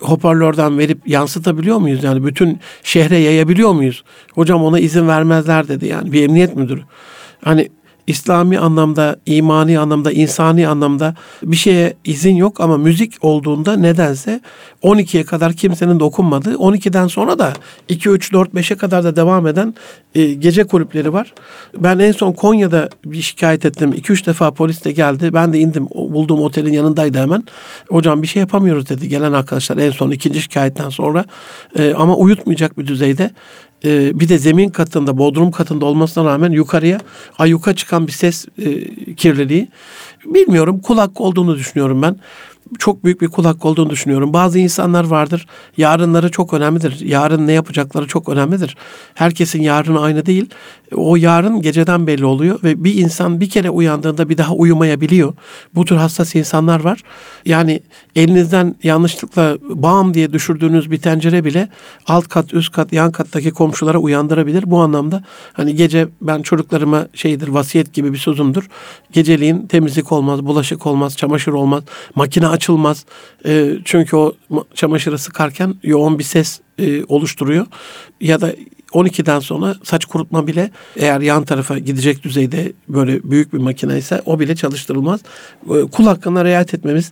hoparlörden 0.00 0.78
verip 0.78 1.08
yansıtabiliyor 1.08 1.78
muyuz? 1.78 2.04
Yani 2.04 2.24
bütün 2.24 2.60
şehre 2.82 3.18
yayabiliyor 3.18 3.72
muyuz? 3.72 4.04
Hocam 4.34 4.64
ona 4.64 4.78
izin 4.78 5.08
vermezler 5.08 5.68
dedi 5.68 5.86
yani 5.86 6.12
bir 6.12 6.22
emniyet 6.22 6.56
müdürü. 6.56 6.82
Hani 7.44 7.68
İslami 8.06 8.58
anlamda, 8.58 9.16
imani 9.26 9.78
anlamda, 9.78 10.12
insani 10.12 10.68
anlamda 10.68 11.14
bir 11.42 11.56
şeye 11.56 11.94
izin 12.04 12.36
yok 12.36 12.60
ama 12.60 12.76
müzik 12.76 13.24
olduğunda 13.24 13.76
nedense 13.76 14.40
12'ye 14.82 15.24
kadar 15.24 15.52
kimsenin 15.52 16.00
dokunmadığı, 16.00 16.54
12'den 16.54 17.06
sonra 17.06 17.38
da 17.38 17.52
2, 17.88 18.08
3, 18.08 18.32
4, 18.32 18.54
5'e 18.54 18.76
kadar 18.76 19.04
da 19.04 19.16
devam 19.16 19.46
eden 19.46 19.74
e, 20.14 20.34
gece 20.34 20.64
kulüpleri 20.64 21.12
var. 21.12 21.34
Ben 21.78 21.98
en 21.98 22.12
son 22.12 22.32
Konya'da 22.32 22.88
bir 23.04 23.22
şikayet 23.22 23.64
ettim. 23.64 23.92
2-3 23.92 24.26
defa 24.26 24.50
polis 24.50 24.84
de 24.84 24.92
geldi. 24.92 25.34
Ben 25.34 25.52
de 25.52 25.58
indim. 25.58 25.88
Bulduğum 25.90 26.40
otelin 26.40 26.72
yanındaydı 26.72 27.18
hemen. 27.18 27.44
Hocam 27.88 28.22
bir 28.22 28.26
şey 28.26 28.40
yapamıyoruz 28.40 28.88
dedi 28.88 29.08
gelen 29.08 29.32
arkadaşlar 29.32 29.76
en 29.76 29.90
son 29.90 30.10
ikinci 30.10 30.42
şikayetten 30.42 30.88
sonra. 30.88 31.24
E, 31.78 31.94
ama 31.94 32.16
uyutmayacak 32.16 32.78
bir 32.78 32.86
düzeyde 32.86 33.30
e, 33.86 34.20
bir 34.20 34.28
de 34.28 34.38
zemin 34.38 34.68
katında, 34.68 35.18
bodrum 35.18 35.50
katında 35.50 35.86
olmasına 35.86 36.24
rağmen 36.24 36.50
yukarıya 36.52 37.00
ayuka 37.38 37.74
çıkan 37.74 38.06
bir 38.06 38.12
ses 38.12 38.46
e, 38.58 39.14
kirliliği. 39.14 39.68
Bilmiyorum 40.24 40.80
kulak 40.80 41.20
olduğunu 41.20 41.56
düşünüyorum 41.56 42.02
ben 42.02 42.16
çok 42.78 43.04
büyük 43.04 43.20
bir 43.20 43.28
kulak 43.28 43.64
olduğunu 43.64 43.90
düşünüyorum. 43.90 44.32
Bazı 44.32 44.58
insanlar 44.58 45.04
vardır. 45.04 45.46
Yarınları 45.76 46.30
çok 46.30 46.54
önemlidir. 46.54 47.00
Yarın 47.00 47.46
ne 47.46 47.52
yapacakları 47.52 48.06
çok 48.06 48.28
önemlidir. 48.28 48.76
Herkesin 49.14 49.62
yarını 49.62 50.00
aynı 50.00 50.26
değil. 50.26 50.50
O 50.94 51.16
yarın 51.16 51.62
geceden 51.62 52.06
belli 52.06 52.24
oluyor 52.24 52.62
ve 52.62 52.84
bir 52.84 52.94
insan 52.94 53.40
bir 53.40 53.50
kere 53.50 53.70
uyandığında 53.70 54.28
bir 54.28 54.38
daha 54.38 54.54
uyumayabiliyor. 54.54 55.34
Bu 55.74 55.84
tür 55.84 55.96
hassas 55.96 56.34
insanlar 56.34 56.80
var. 56.80 57.00
Yani 57.44 57.80
elinizden 58.16 58.74
yanlışlıkla 58.82 59.56
bam 59.62 60.14
diye 60.14 60.32
düşürdüğünüz 60.32 60.90
bir 60.90 60.98
tencere 60.98 61.44
bile 61.44 61.68
alt 62.06 62.28
kat, 62.28 62.54
üst 62.54 62.72
kat, 62.72 62.92
yan 62.92 63.12
kattaki 63.12 63.50
komşulara 63.50 63.98
uyandırabilir. 63.98 64.70
Bu 64.70 64.80
anlamda 64.80 65.24
hani 65.52 65.74
gece 65.74 66.08
ben 66.20 66.42
çocuklarıma 66.42 67.06
şeydir 67.14 67.48
vasiyet 67.48 67.92
gibi 67.92 68.12
bir 68.12 68.18
sözümdür. 68.18 68.68
Geceliğin 69.12 69.66
temizlik 69.66 70.12
olmaz, 70.12 70.46
bulaşık 70.46 70.86
olmaz, 70.86 71.16
çamaşır 71.16 71.52
olmaz, 71.52 71.82
makine 72.14 72.46
açılmaz. 72.56 73.04
E, 73.46 73.72
çünkü 73.84 74.16
o 74.16 74.34
çamaşırı 74.74 75.18
sıkarken 75.18 75.74
yoğun 75.82 76.18
bir 76.18 76.24
ses 76.24 76.60
e, 76.78 77.04
oluşturuyor. 77.04 77.66
Ya 78.20 78.40
da 78.40 78.52
12'den 78.92 79.40
sonra 79.40 79.74
saç 79.82 80.04
kurutma 80.04 80.46
bile 80.46 80.70
eğer 80.96 81.20
yan 81.20 81.44
tarafa 81.44 81.78
gidecek 81.78 82.24
düzeyde 82.24 82.72
böyle 82.88 83.22
büyük 83.30 83.52
bir 83.52 83.58
makine 83.58 83.98
ise 83.98 84.22
o 84.26 84.40
bile 84.40 84.56
çalıştırılmaz. 84.56 85.20
E, 85.70 85.80
kul 85.92 86.04
hakkına 86.04 86.44
riayet 86.44 86.74
etmemiz 86.74 87.10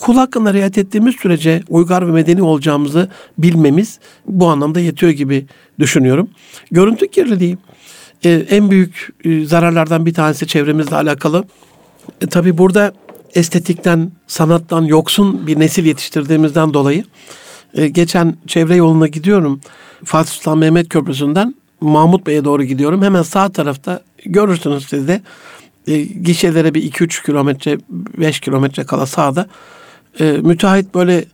kul 0.00 0.16
hakkına 0.16 0.54
riayet 0.54 0.78
ettiğimiz 0.78 1.16
sürece 1.16 1.62
uygar 1.68 2.08
ve 2.08 2.12
medeni 2.12 2.42
olacağımızı 2.42 3.08
bilmemiz 3.38 3.98
bu 4.26 4.48
anlamda 4.48 4.80
yetiyor 4.80 5.12
gibi 5.12 5.46
düşünüyorum. 5.78 6.30
Görüntü 6.70 7.08
kirliliği 7.08 7.58
e, 8.24 8.30
en 8.30 8.70
büyük 8.70 9.08
e, 9.24 9.44
zararlardan 9.44 10.06
bir 10.06 10.14
tanesi 10.14 10.46
çevremizle 10.46 10.96
alakalı. 10.96 11.44
E, 12.20 12.26
tabii 12.26 12.58
burada 12.58 12.92
estetikten, 13.36 14.12
sanattan 14.26 14.84
yoksun 14.84 15.46
bir 15.46 15.58
nesil 15.60 15.84
yetiştirdiğimizden 15.84 16.74
dolayı 16.74 17.04
e, 17.74 17.88
geçen 17.88 18.36
çevre 18.46 18.76
yoluna 18.76 19.06
gidiyorum. 19.06 19.60
Fatih 20.04 20.30
Sultan 20.30 20.58
Mehmet 20.58 20.88
Köprüsü'nden 20.88 21.54
Mahmut 21.80 22.26
Bey'e 22.26 22.44
doğru 22.44 22.64
gidiyorum. 22.64 23.02
Hemen 23.02 23.22
sağ 23.22 23.48
tarafta 23.48 24.00
görürsünüz 24.24 24.86
siz 24.88 25.08
de 25.08 25.22
e, 25.86 26.02
gişelere 26.02 26.74
bir 26.74 26.92
2-3 26.92 27.26
kilometre, 27.26 27.78
5 27.90 28.40
kilometre 28.40 28.84
kala 28.84 29.06
sağda 29.06 29.46
E, 30.20 30.32
müteahhit 30.32 30.94
böyle 30.94 31.24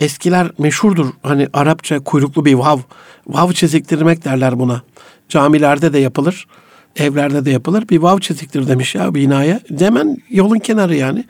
eskiler 0.00 0.50
meşhurdur. 0.58 1.06
Hani 1.22 1.48
Arapça 1.52 2.00
kuyruklu 2.00 2.44
bir 2.44 2.54
vav. 2.54 2.78
Vav 3.26 3.52
çiziktirmek 3.52 4.24
derler 4.24 4.58
buna. 4.58 4.82
Camilerde 5.28 5.92
de 5.92 5.98
yapılır. 5.98 6.46
Evlerde 6.96 7.44
de 7.44 7.50
yapılır. 7.50 7.88
Bir 7.88 7.98
vav 7.98 8.18
çiziktir 8.18 8.68
demiş 8.68 8.94
ya 8.94 9.14
binaya. 9.14 9.60
Hemen 9.78 10.16
yolun 10.30 10.58
kenarı 10.58 10.96
yani. 10.96 11.24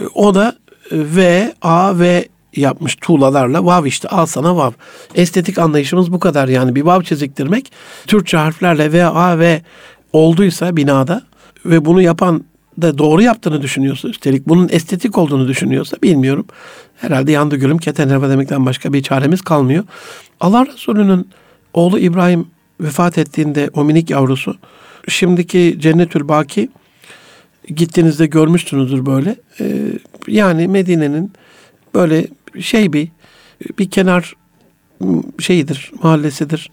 E, 0.00 0.04
o 0.14 0.34
da 0.34 0.56
e, 0.90 0.96
V, 1.16 1.52
A, 1.62 1.98
V 1.98 2.28
yapmış 2.56 2.96
tuğlalarla 2.96 3.64
vav 3.64 3.84
işte 3.84 4.08
al 4.08 4.26
sana 4.26 4.56
vav. 4.56 4.72
Estetik 5.14 5.58
anlayışımız 5.58 6.12
bu 6.12 6.18
kadar 6.18 6.48
yani 6.48 6.74
bir 6.74 6.82
vav 6.82 7.02
çiziktirmek 7.02 7.72
Türkçe 8.06 8.36
harflerle 8.36 8.92
V, 8.92 9.04
A, 9.04 9.38
V 9.38 9.62
olduysa 10.12 10.76
binada 10.76 11.22
ve 11.64 11.84
bunu 11.84 12.02
yapan 12.02 12.44
da 12.82 12.98
doğru 12.98 13.22
yaptığını 13.22 13.62
düşünüyorsa 13.62 14.08
üstelik 14.08 14.48
bunun 14.48 14.68
estetik 14.72 15.18
olduğunu 15.18 15.48
düşünüyorsa 15.48 15.96
bilmiyorum. 16.02 16.46
Herhalde 16.96 17.32
yandı 17.32 17.56
gülüm 17.56 17.78
keten 17.78 18.10
demekten 18.10 18.66
başka 18.66 18.92
bir 18.92 19.02
çaremiz 19.02 19.42
kalmıyor. 19.42 19.84
Allah 20.40 20.66
Resulü'nün 20.66 21.28
oğlu 21.74 21.98
İbrahim 21.98 22.46
vefat 22.80 23.18
ettiğinde 23.18 23.70
o 23.74 23.84
minik 23.84 24.10
yavrusu 24.10 24.56
şimdiki 25.08 25.76
Cennetül 25.80 26.28
Baki 26.28 26.68
gittiğinizde 27.68 28.26
görmüşsünüzdür 28.26 29.06
böyle. 29.06 29.36
Ee, 29.60 29.76
yani 30.28 30.68
Medine'nin 30.68 31.32
böyle 31.94 32.26
şey 32.60 32.92
bir 32.92 33.08
bir 33.78 33.90
kenar 33.90 34.34
şeyidir, 35.38 35.92
mahallesidir. 36.02 36.70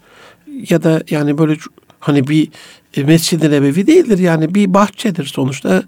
Ya 0.70 0.82
da 0.82 1.02
yani 1.10 1.38
böyle 1.38 1.56
hani 2.00 2.28
bir 2.28 2.48
Mescid-i 2.96 3.50
Nebevi 3.50 3.86
değildir 3.86 4.18
yani 4.18 4.54
bir 4.54 4.74
bahçedir 4.74 5.24
sonuçta. 5.24 5.82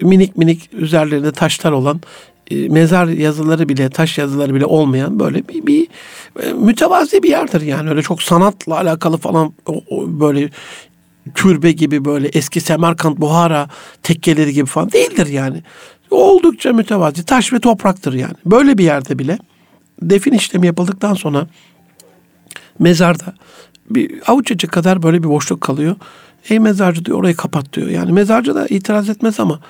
Minik 0.00 0.36
minik 0.36 0.70
üzerlerinde 0.72 1.32
taşlar 1.32 1.72
olan 1.72 2.00
e, 2.50 2.68
mezar 2.68 3.06
yazıları 3.06 3.68
bile 3.68 3.90
taş 3.90 4.18
yazıları 4.18 4.54
bile 4.54 4.64
olmayan 4.66 5.20
böyle 5.20 5.48
bir, 5.48 5.66
bir 5.66 5.88
e, 6.42 6.52
mütevazi 6.52 7.22
bir 7.22 7.30
yerdir 7.30 7.60
yani 7.60 7.90
öyle 7.90 8.02
çok 8.02 8.22
sanatla 8.22 8.76
alakalı 8.76 9.16
falan 9.16 9.52
böyle 10.06 10.50
türbe 11.34 11.72
gibi 11.72 12.04
böyle 12.04 12.28
eski 12.28 12.60
Semerkant 12.60 13.18
Buhara 13.18 13.68
tekkeleri 14.02 14.52
gibi 14.52 14.66
falan 14.66 14.92
değildir 14.92 15.26
yani. 15.26 15.62
Oldukça 16.10 16.72
mütevazi 16.72 17.24
taş 17.24 17.52
ve 17.52 17.60
topraktır 17.60 18.12
yani. 18.12 18.34
Böyle 18.46 18.78
bir 18.78 18.84
yerde 18.84 19.18
bile 19.18 19.38
defin 20.02 20.32
işlemi 20.32 20.66
yapıldıktan 20.66 21.14
sonra 21.14 21.46
mezarda 22.78 23.34
bir 23.90 24.22
avuç 24.26 24.50
içi 24.50 24.66
kadar 24.66 25.02
böyle 25.02 25.22
bir 25.22 25.28
boşluk 25.28 25.60
kalıyor. 25.60 25.96
Ey 26.50 26.58
mezarcı 26.58 27.04
diyor 27.04 27.18
orayı 27.18 27.36
kapat 27.36 27.72
diyor. 27.72 27.88
Yani 27.88 28.12
mezarcı 28.12 28.54
da 28.54 28.66
itiraz 28.66 29.08
etmez 29.08 29.40
ama 29.40 29.60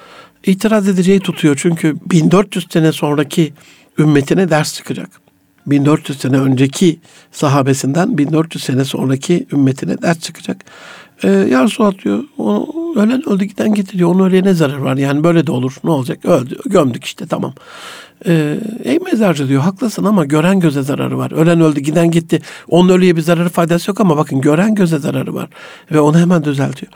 itiraz 0.47 0.89
edeceği 0.89 1.21
tutuyor. 1.21 1.59
Çünkü 1.63 1.97
1400 2.11 2.67
sene 2.71 2.93
sonraki 2.93 3.53
ümmetine 3.99 4.51
ders 4.51 4.75
çıkacak. 4.75 5.22
1400 5.67 6.19
sene 6.19 6.39
önceki 6.39 6.99
sahabesinden 7.33 8.19
1400 8.19 8.65
sene 8.65 8.85
sonraki 8.85 9.47
ümmetine 9.53 10.03
ders 10.03 10.21
çıkacak. 10.21 10.65
Ee, 11.23 11.29
ya 11.29 11.65
Resulallah 11.65 11.99
diyor 12.05 12.25
o, 12.39 12.69
ölen 12.97 13.29
öldü 13.29 13.45
giden 13.45 13.75
gitti 13.75 13.99
diyor. 13.99 14.11
Onun 14.11 14.27
ölüye 14.27 14.43
ne 14.43 14.55
zarar 14.55 14.77
var? 14.79 14.97
Yani 14.97 15.25
böyle 15.25 15.47
de 15.47 15.53
olur. 15.53 15.77
Ne 15.85 15.91
olacak? 15.91 16.25
Öldü. 16.25 16.59
Gömdük 16.65 17.05
işte 17.05 17.27
tamam. 17.27 17.55
Ee, 18.27 18.59
ey 18.85 18.99
mezarcı 18.99 19.49
diyor 19.49 19.63
haklısın 19.63 20.05
ama 20.05 20.25
gören 20.25 20.61
göze 20.61 20.83
zararı 20.83 21.19
var. 21.19 21.33
Ölen 21.33 21.61
öldü 21.61 21.81
giden 21.81 22.11
gitti. 22.11 22.43
Onun 22.69 22.89
ölüye 22.89 23.17
bir 23.17 23.23
zararı 23.23 23.49
faydası 23.49 23.91
yok 23.91 24.01
ama 24.01 24.17
bakın 24.17 24.41
gören 24.41 24.75
göze 24.75 24.99
zararı 24.99 25.35
var. 25.35 25.49
Ve 25.93 26.01
onu 26.01 26.19
hemen 26.19 26.45
düzeltiyor 26.45 26.93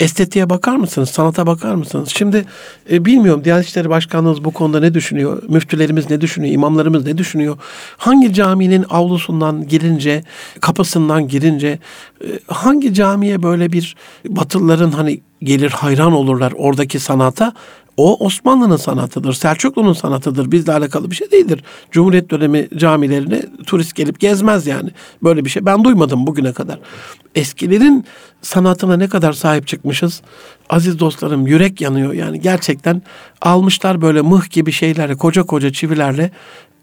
estetiğe 0.00 0.50
bakar 0.50 0.76
mısınız? 0.76 1.10
Sanata 1.10 1.46
bakar 1.46 1.74
mısınız? 1.74 2.08
Şimdi 2.16 2.44
e, 2.90 3.04
bilmiyorum 3.04 3.44
Diyanet 3.44 3.66
İşleri 3.66 3.90
Başkanlığımız 3.90 4.44
bu 4.44 4.50
konuda 4.50 4.80
ne 4.80 4.94
düşünüyor? 4.94 5.42
Müftülerimiz 5.48 6.10
ne 6.10 6.20
düşünüyor? 6.20 6.54
İmamlarımız 6.54 7.06
ne 7.06 7.18
düşünüyor? 7.18 7.58
Hangi 7.96 8.34
caminin 8.34 8.84
avlusundan 8.90 9.68
girince, 9.68 10.24
kapısından 10.60 11.28
girince 11.28 11.78
e, 12.24 12.26
hangi 12.46 12.94
camiye 12.94 13.42
böyle 13.42 13.72
bir 13.72 13.96
Batılıların 14.28 14.90
hani 14.90 15.20
gelir 15.42 15.70
hayran 15.70 16.12
olurlar 16.12 16.52
oradaki 16.56 16.98
sanata 17.00 17.52
o 17.96 18.26
Osmanlı'nın 18.26 18.76
sanatıdır, 18.76 19.32
Selçuklu'nun 19.32 19.92
sanatıdır. 19.92 20.52
Bizle 20.52 20.72
alakalı 20.72 21.10
bir 21.10 21.16
şey 21.16 21.30
değildir. 21.30 21.64
Cumhuriyet 21.90 22.30
dönemi 22.30 22.68
camilerine 22.76 23.42
turist 23.66 23.94
gelip 23.94 24.20
gezmez 24.20 24.66
yani. 24.66 24.90
Böyle 25.22 25.44
bir 25.44 25.50
şey 25.50 25.66
ben 25.66 25.84
duymadım 25.84 26.26
bugüne 26.26 26.52
kadar. 26.52 26.78
Eskilerin 27.34 28.04
sanatına 28.42 28.96
ne 28.96 29.08
kadar 29.08 29.32
sahip 29.32 29.66
çıkmışız. 29.66 30.22
Aziz 30.68 30.98
dostlarım 30.98 31.46
yürek 31.46 31.80
yanıyor 31.80 32.12
yani 32.12 32.40
gerçekten 32.40 33.02
almışlar 33.42 34.00
böyle 34.02 34.20
mıh 34.20 34.50
gibi 34.50 34.72
şeylerle 34.72 35.14
koca 35.14 35.42
koca 35.42 35.72
çivilerle 35.72 36.30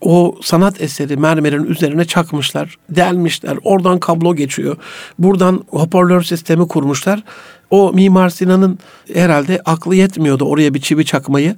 o 0.02 0.36
sanat 0.42 0.82
eseri 0.82 1.18
mermerin 1.18 1.64
üzerine 1.64 2.06
çakmışlar, 2.06 2.78
delmişler. 2.90 3.58
Oradan 3.64 4.00
kablo 4.00 4.36
geçiyor. 4.36 4.78
Buradan 5.20 5.64
hoparlör 5.70 6.22
sistemi 6.22 6.68
kurmuşlar. 6.68 7.24
O 7.72 7.94
Mimar 7.94 8.30
Sinan'ın 8.30 8.80
herhalde 9.14 9.62
aklı 9.66 9.96
yetmiyordu 9.96 10.46
oraya 10.46 10.74
bir 10.74 10.82
çivi 10.82 11.06
çakmayı. 11.06 11.56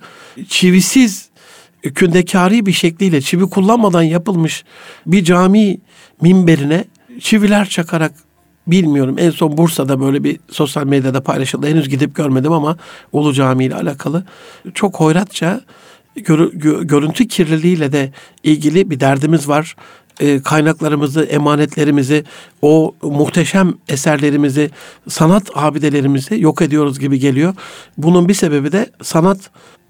Çivisiz 0.48 1.30
kündekari 1.96 2.66
bir 2.66 2.72
şekliyle 2.72 3.22
çivi 3.22 3.50
kullanmadan 3.50 4.04
yapılmış 4.04 4.64
bir 5.06 5.24
cami 5.24 5.78
minberine 6.22 6.86
çiviler 7.20 7.70
çakarak 7.70 8.14
bilmiyorum. 8.68 9.16
En 9.20 9.30
son 9.30 9.58
Bursa'da 9.58 10.00
böyle 10.00 10.24
bir 10.24 10.40
sosyal 10.52 10.86
medyada 10.86 11.24
paylaşıldı. 11.24 11.68
Henüz 11.68 11.90
gidip 11.90 12.16
görmedim 12.16 12.52
ama 12.52 12.78
Ulu 13.12 13.34
Cami 13.34 13.66
ile 13.66 13.76
alakalı 13.76 14.26
çok 14.74 14.96
hoyratça 14.96 15.62
gör, 16.16 16.54
görüntü 16.82 17.28
kirliliğiyle 17.28 17.92
de 17.92 18.12
ilgili 18.44 18.90
bir 18.90 19.00
derdimiz 19.00 19.48
var. 19.48 19.76
E, 20.20 20.42
kaynaklarımızı, 20.42 21.24
emanetlerimizi, 21.24 22.24
o 22.62 22.96
muhteşem 23.02 23.74
eserlerimizi, 23.90 24.72
sanat 25.10 25.44
abidelerimizi 25.56 26.42
yok 26.42 26.62
ediyoruz 26.62 27.00
gibi 27.00 27.20
geliyor. 27.20 27.54
Bunun 27.98 28.28
bir 28.28 28.34
sebebi 28.34 28.72
de 28.72 28.92
sanat 29.02 29.40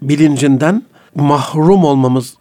bilincinden 0.02 0.82
mahrum 1.14 1.84
olmamız, 1.84 2.34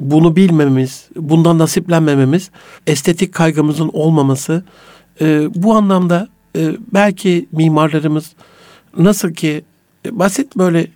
bunu 0.00 0.36
bilmememiz, 0.36 1.08
bundan 1.16 1.58
nasiplenmememiz, 1.58 2.50
estetik 2.86 3.34
kaygımızın 3.34 3.90
olmaması. 3.92 4.64
E, 5.20 5.48
bu 5.54 5.74
anlamda 5.74 6.28
e, 6.56 6.70
belki 6.94 7.48
mimarlarımız 7.52 8.32
nasıl 8.98 9.32
ki 9.32 9.64
basit 10.10 10.56
böyle 10.56 10.86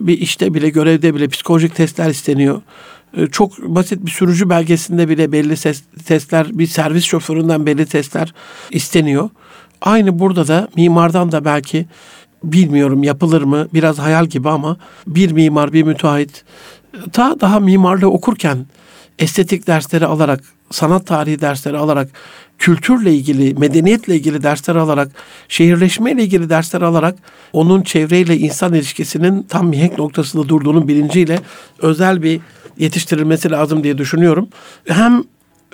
bir 0.00 0.18
işte 0.18 0.54
bile 0.54 0.68
görevde 0.68 1.14
bile 1.14 1.28
psikolojik 1.28 1.74
testler 1.74 2.10
isteniyor. 2.10 2.62
Ee, 3.16 3.26
çok 3.26 3.58
basit 3.58 4.06
bir 4.06 4.10
sürücü 4.10 4.50
belgesinde 4.50 5.08
bile 5.08 5.32
belli 5.32 5.56
ses, 5.56 5.82
testler, 6.06 6.46
bir 6.52 6.66
servis 6.66 7.04
şoföründen 7.04 7.66
belli 7.66 7.86
testler 7.86 8.34
isteniyor. 8.70 9.30
Aynı 9.80 10.18
burada 10.18 10.48
da 10.48 10.68
mimardan 10.76 11.32
da 11.32 11.44
belki 11.44 11.86
bilmiyorum 12.44 13.02
yapılır 13.02 13.42
mı 13.42 13.68
biraz 13.74 13.98
hayal 13.98 14.26
gibi 14.26 14.48
ama 14.48 14.76
bir 15.06 15.32
mimar 15.32 15.72
bir 15.72 15.82
müteahhit 15.82 16.44
ta 17.12 17.40
daha 17.40 17.60
mimarlığı 17.60 18.10
okurken 18.10 18.66
estetik 19.18 19.66
dersleri 19.66 20.06
alarak 20.06 20.40
sanat 20.70 21.06
tarihi 21.06 21.40
dersleri 21.40 21.76
alarak 21.76 22.08
kültürle 22.58 23.14
ilgili, 23.14 23.54
medeniyetle 23.54 24.16
ilgili 24.16 24.42
dersler 24.42 24.76
alarak, 24.76 25.08
şehirleşmeyle 25.48 26.22
ilgili 26.22 26.50
dersler 26.50 26.82
alarak 26.82 27.14
onun 27.52 27.82
çevreyle 27.82 28.36
insan 28.36 28.74
ilişkisinin 28.74 29.42
tam 29.42 29.68
mihenk 29.68 29.98
noktasında 29.98 30.48
durduğunun 30.48 30.88
bilinciyle 30.88 31.38
özel 31.78 32.22
bir 32.22 32.40
yetiştirilmesi 32.78 33.50
lazım 33.50 33.84
diye 33.84 33.98
düşünüyorum. 33.98 34.48
Hem 34.84 35.24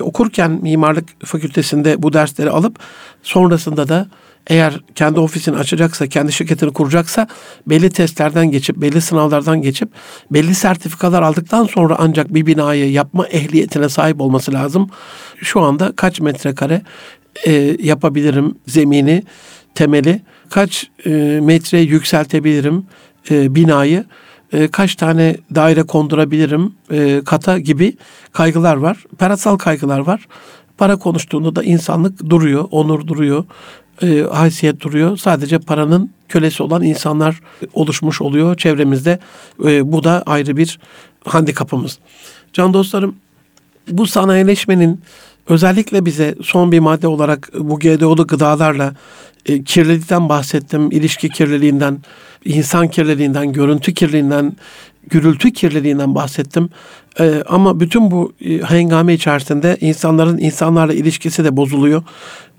okurken 0.00 0.50
mimarlık 0.62 1.26
fakültesinde 1.26 2.02
bu 2.02 2.12
dersleri 2.12 2.50
alıp 2.50 2.78
sonrasında 3.22 3.88
da 3.88 4.08
eğer 4.46 4.80
kendi 4.94 5.20
ofisini 5.20 5.56
açacaksa, 5.56 6.06
kendi 6.06 6.32
şirketini 6.32 6.72
kuracaksa 6.72 7.28
belli 7.66 7.90
testlerden 7.90 8.50
geçip, 8.50 8.76
belli 8.76 9.00
sınavlardan 9.00 9.62
geçip, 9.62 9.88
belli 10.30 10.54
sertifikalar 10.54 11.22
aldıktan 11.22 11.64
sonra 11.64 11.96
ancak 11.98 12.34
bir 12.34 12.46
binayı 12.46 12.92
yapma 12.92 13.26
ehliyetine 13.26 13.88
sahip 13.88 14.20
olması 14.20 14.52
lazım. 14.52 14.90
Şu 15.42 15.60
anda 15.60 15.92
kaç 15.96 16.20
metrekare 16.20 16.82
e, 17.46 17.76
yapabilirim 17.82 18.54
zemini, 18.66 19.22
temeli, 19.74 20.22
kaç 20.50 20.90
e, 21.06 21.10
metre 21.42 21.80
yükseltebilirim 21.80 22.86
e, 23.30 23.54
binayı, 23.54 24.04
e, 24.52 24.68
kaç 24.68 24.94
tane 24.94 25.36
daire 25.54 25.82
kondurabilirim 25.82 26.72
e, 26.90 27.22
kata 27.24 27.58
gibi 27.58 27.96
kaygılar 28.32 28.76
var. 28.76 29.04
Parasal 29.18 29.56
kaygılar 29.56 29.98
var. 29.98 30.28
Para 30.78 30.96
konuştuğunda 30.96 31.56
da 31.56 31.62
insanlık 31.62 32.30
duruyor, 32.30 32.64
onur 32.70 33.06
duruyor, 33.06 33.44
e, 34.02 34.20
haysiyet 34.32 34.80
duruyor. 34.80 35.16
Sadece 35.16 35.58
paranın 35.58 36.10
kölesi 36.28 36.62
olan 36.62 36.82
insanlar 36.82 37.40
oluşmuş 37.74 38.22
oluyor 38.22 38.56
çevremizde. 38.56 39.18
E, 39.64 39.92
bu 39.92 40.04
da 40.04 40.22
ayrı 40.26 40.56
bir 40.56 40.78
handikapımız. 41.24 41.98
Can 42.52 42.74
dostlarım 42.74 43.16
bu 43.88 44.06
sanayileşmenin 44.06 45.00
özellikle 45.48 46.04
bize 46.04 46.34
son 46.42 46.72
bir 46.72 46.78
madde 46.78 47.08
olarak 47.08 47.50
bu 47.58 47.78
GDO'lu 47.78 48.26
gıdalarla 48.26 48.94
e, 49.46 49.62
kirlilikten 49.64 50.28
bahsettim. 50.28 50.90
ilişki 50.90 51.28
kirliliğinden, 51.28 51.98
insan 52.46 52.88
kirliliğinden, 52.88 53.52
görüntü 53.52 53.94
kirliliğinden, 53.94 54.56
gürültü 55.10 55.52
kirliliğinden 55.52 56.14
bahsettim. 56.14 56.70
Ee, 57.20 57.42
ama 57.48 57.80
bütün 57.80 58.10
bu 58.10 58.32
e, 58.40 58.58
hengame 58.58 59.14
içerisinde 59.14 59.76
insanların 59.80 60.38
insanlarla 60.38 60.94
ilişkisi 60.94 61.44
de 61.44 61.56
bozuluyor. 61.56 62.02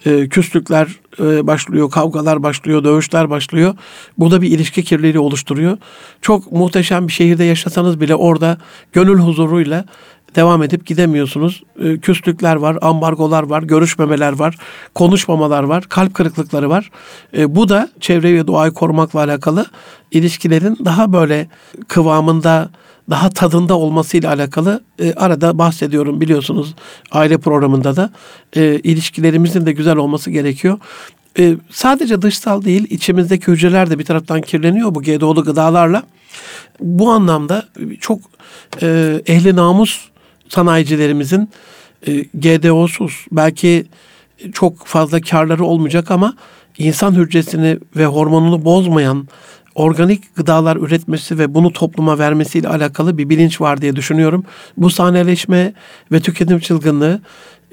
Ee, 0.06 0.30
küslükler 0.30 0.88
e, 1.20 1.48
başlıyor, 1.48 1.92
kavgalar 1.92 2.44
başlıyor, 2.44 2.84
dövüşler 2.84 3.30
başlıyor. 3.30 3.76
Bu 4.18 4.32
da 4.32 4.42
bir 4.42 4.52
ilişki 4.52 4.84
kirliliği 4.84 5.20
oluşturuyor. 5.20 5.78
Çok 6.22 6.52
muhteşem 6.52 7.08
bir 7.08 7.14
şehirde 7.14 7.44
yaşasanız 7.44 8.02
bile 8.02 8.16
orada 8.16 8.58
gönül 8.94 9.20
huzuruyla 9.20 9.86
devam 10.38 10.64
edip 10.64 10.86
gidemiyorsunuz. 10.86 11.64
E, 11.84 11.98
küslükler 11.98 12.56
var, 12.56 12.78
ambargolar 12.82 13.44
var, 13.44 13.64
görüşmemeler 13.64 14.32
var, 14.32 14.56
konuşmamalar 14.96 15.64
var, 15.64 15.84
kalp 15.90 16.14
kırıklıkları 16.14 16.70
var. 16.70 16.92
E, 17.38 17.56
bu 17.56 17.70
da 17.70 17.90
çevreyi 18.00 18.36
ve 18.36 18.48
doğayı 18.48 18.72
korumakla 18.72 19.20
alakalı 19.20 19.66
ilişkilerin 20.12 20.78
daha 20.86 21.14
böyle 21.14 21.48
kıvamında, 21.88 22.70
daha 23.10 23.30
tadında 23.30 23.78
olmasıyla 23.78 24.34
alakalı 24.34 24.84
e, 25.00 25.14
arada 25.14 25.58
bahsediyorum 25.58 26.22
biliyorsunuz 26.22 26.76
aile 27.12 27.38
programında 27.38 27.96
da 27.96 28.10
e, 28.56 28.80
ilişkilerimizin 28.80 29.66
de 29.66 29.72
güzel 29.72 29.96
olması 29.96 30.32
gerekiyor. 30.32 30.80
E, 31.40 31.56
sadece 31.70 32.22
dışsal 32.22 32.64
değil 32.64 32.88
içimizdeki 32.90 33.48
hücreler 33.48 33.90
de 33.90 34.00
bir 34.00 34.06
taraftan 34.06 34.42
kirleniyor 34.42 34.96
bu 34.96 35.02
GDO'lu 35.02 35.44
gıdalarla. 35.44 36.04
Bu 36.80 37.12
anlamda 37.12 37.66
çok 38.00 38.20
e, 38.82 39.22
ehli 39.28 39.56
namus 39.56 40.10
sanayicilerimizin 40.50 41.50
e, 42.08 42.12
GDO'suz 42.34 43.26
belki 43.32 43.86
çok 44.54 44.86
fazla 44.86 45.22
karları 45.22 45.66
olmayacak 45.66 46.12
ama 46.12 46.34
insan 46.78 47.16
hücresini 47.16 47.80
ve 47.96 48.06
hormonunu 48.06 48.66
bozmayan 48.66 49.28
organik 49.76 50.36
gıdalar 50.36 50.76
üretmesi 50.76 51.40
ve 51.40 51.54
bunu 51.54 51.74
topluma 51.74 52.20
vermesiyle 52.20 52.68
alakalı 52.68 53.18
bir 53.18 53.30
bilinç 53.30 53.62
var 53.62 53.82
diye 53.82 53.96
düşünüyorum. 53.96 54.46
Bu 54.78 54.90
sahneleşme 54.90 55.74
ve 56.12 56.20
tüketim 56.20 56.60
çılgınlığı 56.60 57.22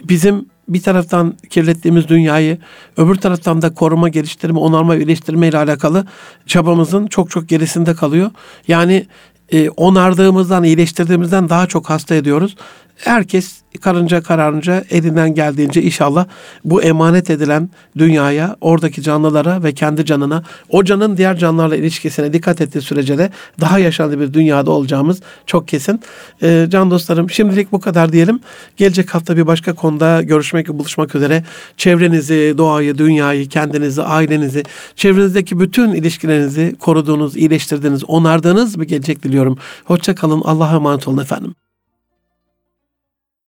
bizim 0.04 0.46
bir 0.68 0.82
taraftan 0.82 1.34
kirlettiğimiz 1.50 2.08
dünyayı, 2.08 2.58
öbür 2.96 3.14
taraftan 3.14 3.62
da 3.62 3.74
koruma, 3.74 4.08
geliştirme, 4.08 4.58
onarma, 4.58 4.96
iyileştirme 4.96 5.48
ile 5.48 5.58
alakalı 5.58 6.06
çabamızın 6.46 7.06
çok 7.06 7.30
çok 7.30 7.48
gerisinde 7.48 7.94
kalıyor. 7.94 8.30
Yani 8.68 9.06
e, 9.54 9.70
onardığımızdan, 9.70 10.64
iyileştirdiğimizden 10.64 11.48
daha 11.48 11.66
çok 11.66 11.90
hasta 11.90 12.14
ediyoruz. 12.14 12.56
Herkes 12.96 13.64
karınca 13.80 14.22
kararınca 14.22 14.84
elinden 14.90 15.34
geldiğince 15.34 15.82
inşallah 15.82 16.26
bu 16.64 16.82
emanet 16.82 17.30
edilen 17.30 17.70
dünyaya, 17.98 18.56
oradaki 18.60 19.02
canlılara 19.02 19.62
ve 19.62 19.72
kendi 19.72 20.04
canına, 20.04 20.42
o 20.68 20.84
canın 20.84 21.16
diğer 21.16 21.36
canlılarla 21.36 21.76
ilişkisine 21.76 22.32
dikkat 22.32 22.60
ettiği 22.60 22.80
sürece 22.80 23.18
de 23.18 23.30
daha 23.60 23.78
yaşanlı 23.78 24.20
bir 24.20 24.32
dünyada 24.32 24.70
olacağımız 24.70 25.20
çok 25.46 25.68
kesin. 25.68 26.00
Ee, 26.42 26.66
can 26.70 26.90
dostlarım 26.90 27.30
şimdilik 27.30 27.72
bu 27.72 27.80
kadar 27.80 28.12
diyelim. 28.12 28.40
Gelecek 28.76 29.14
hafta 29.14 29.36
bir 29.36 29.46
başka 29.46 29.72
konuda 29.72 30.22
görüşmek 30.22 30.68
buluşmak 30.68 31.14
üzere. 31.14 31.44
Çevrenizi, 31.76 32.54
doğayı, 32.58 32.98
dünyayı, 32.98 33.48
kendinizi, 33.48 34.02
ailenizi, 34.02 34.62
çevrenizdeki 34.96 35.60
bütün 35.60 35.94
ilişkilerinizi 35.94 36.76
koruduğunuz, 36.78 37.36
iyileştirdiğiniz, 37.36 38.04
onardığınız 38.04 38.80
bir 38.80 38.84
gelecek 38.84 39.22
diliyorum. 39.22 39.58
Hoşça 39.84 40.14
kalın. 40.14 40.40
Allah'a 40.44 40.76
emanet 40.76 41.08
olun 41.08 41.22
efendim. 41.22 41.54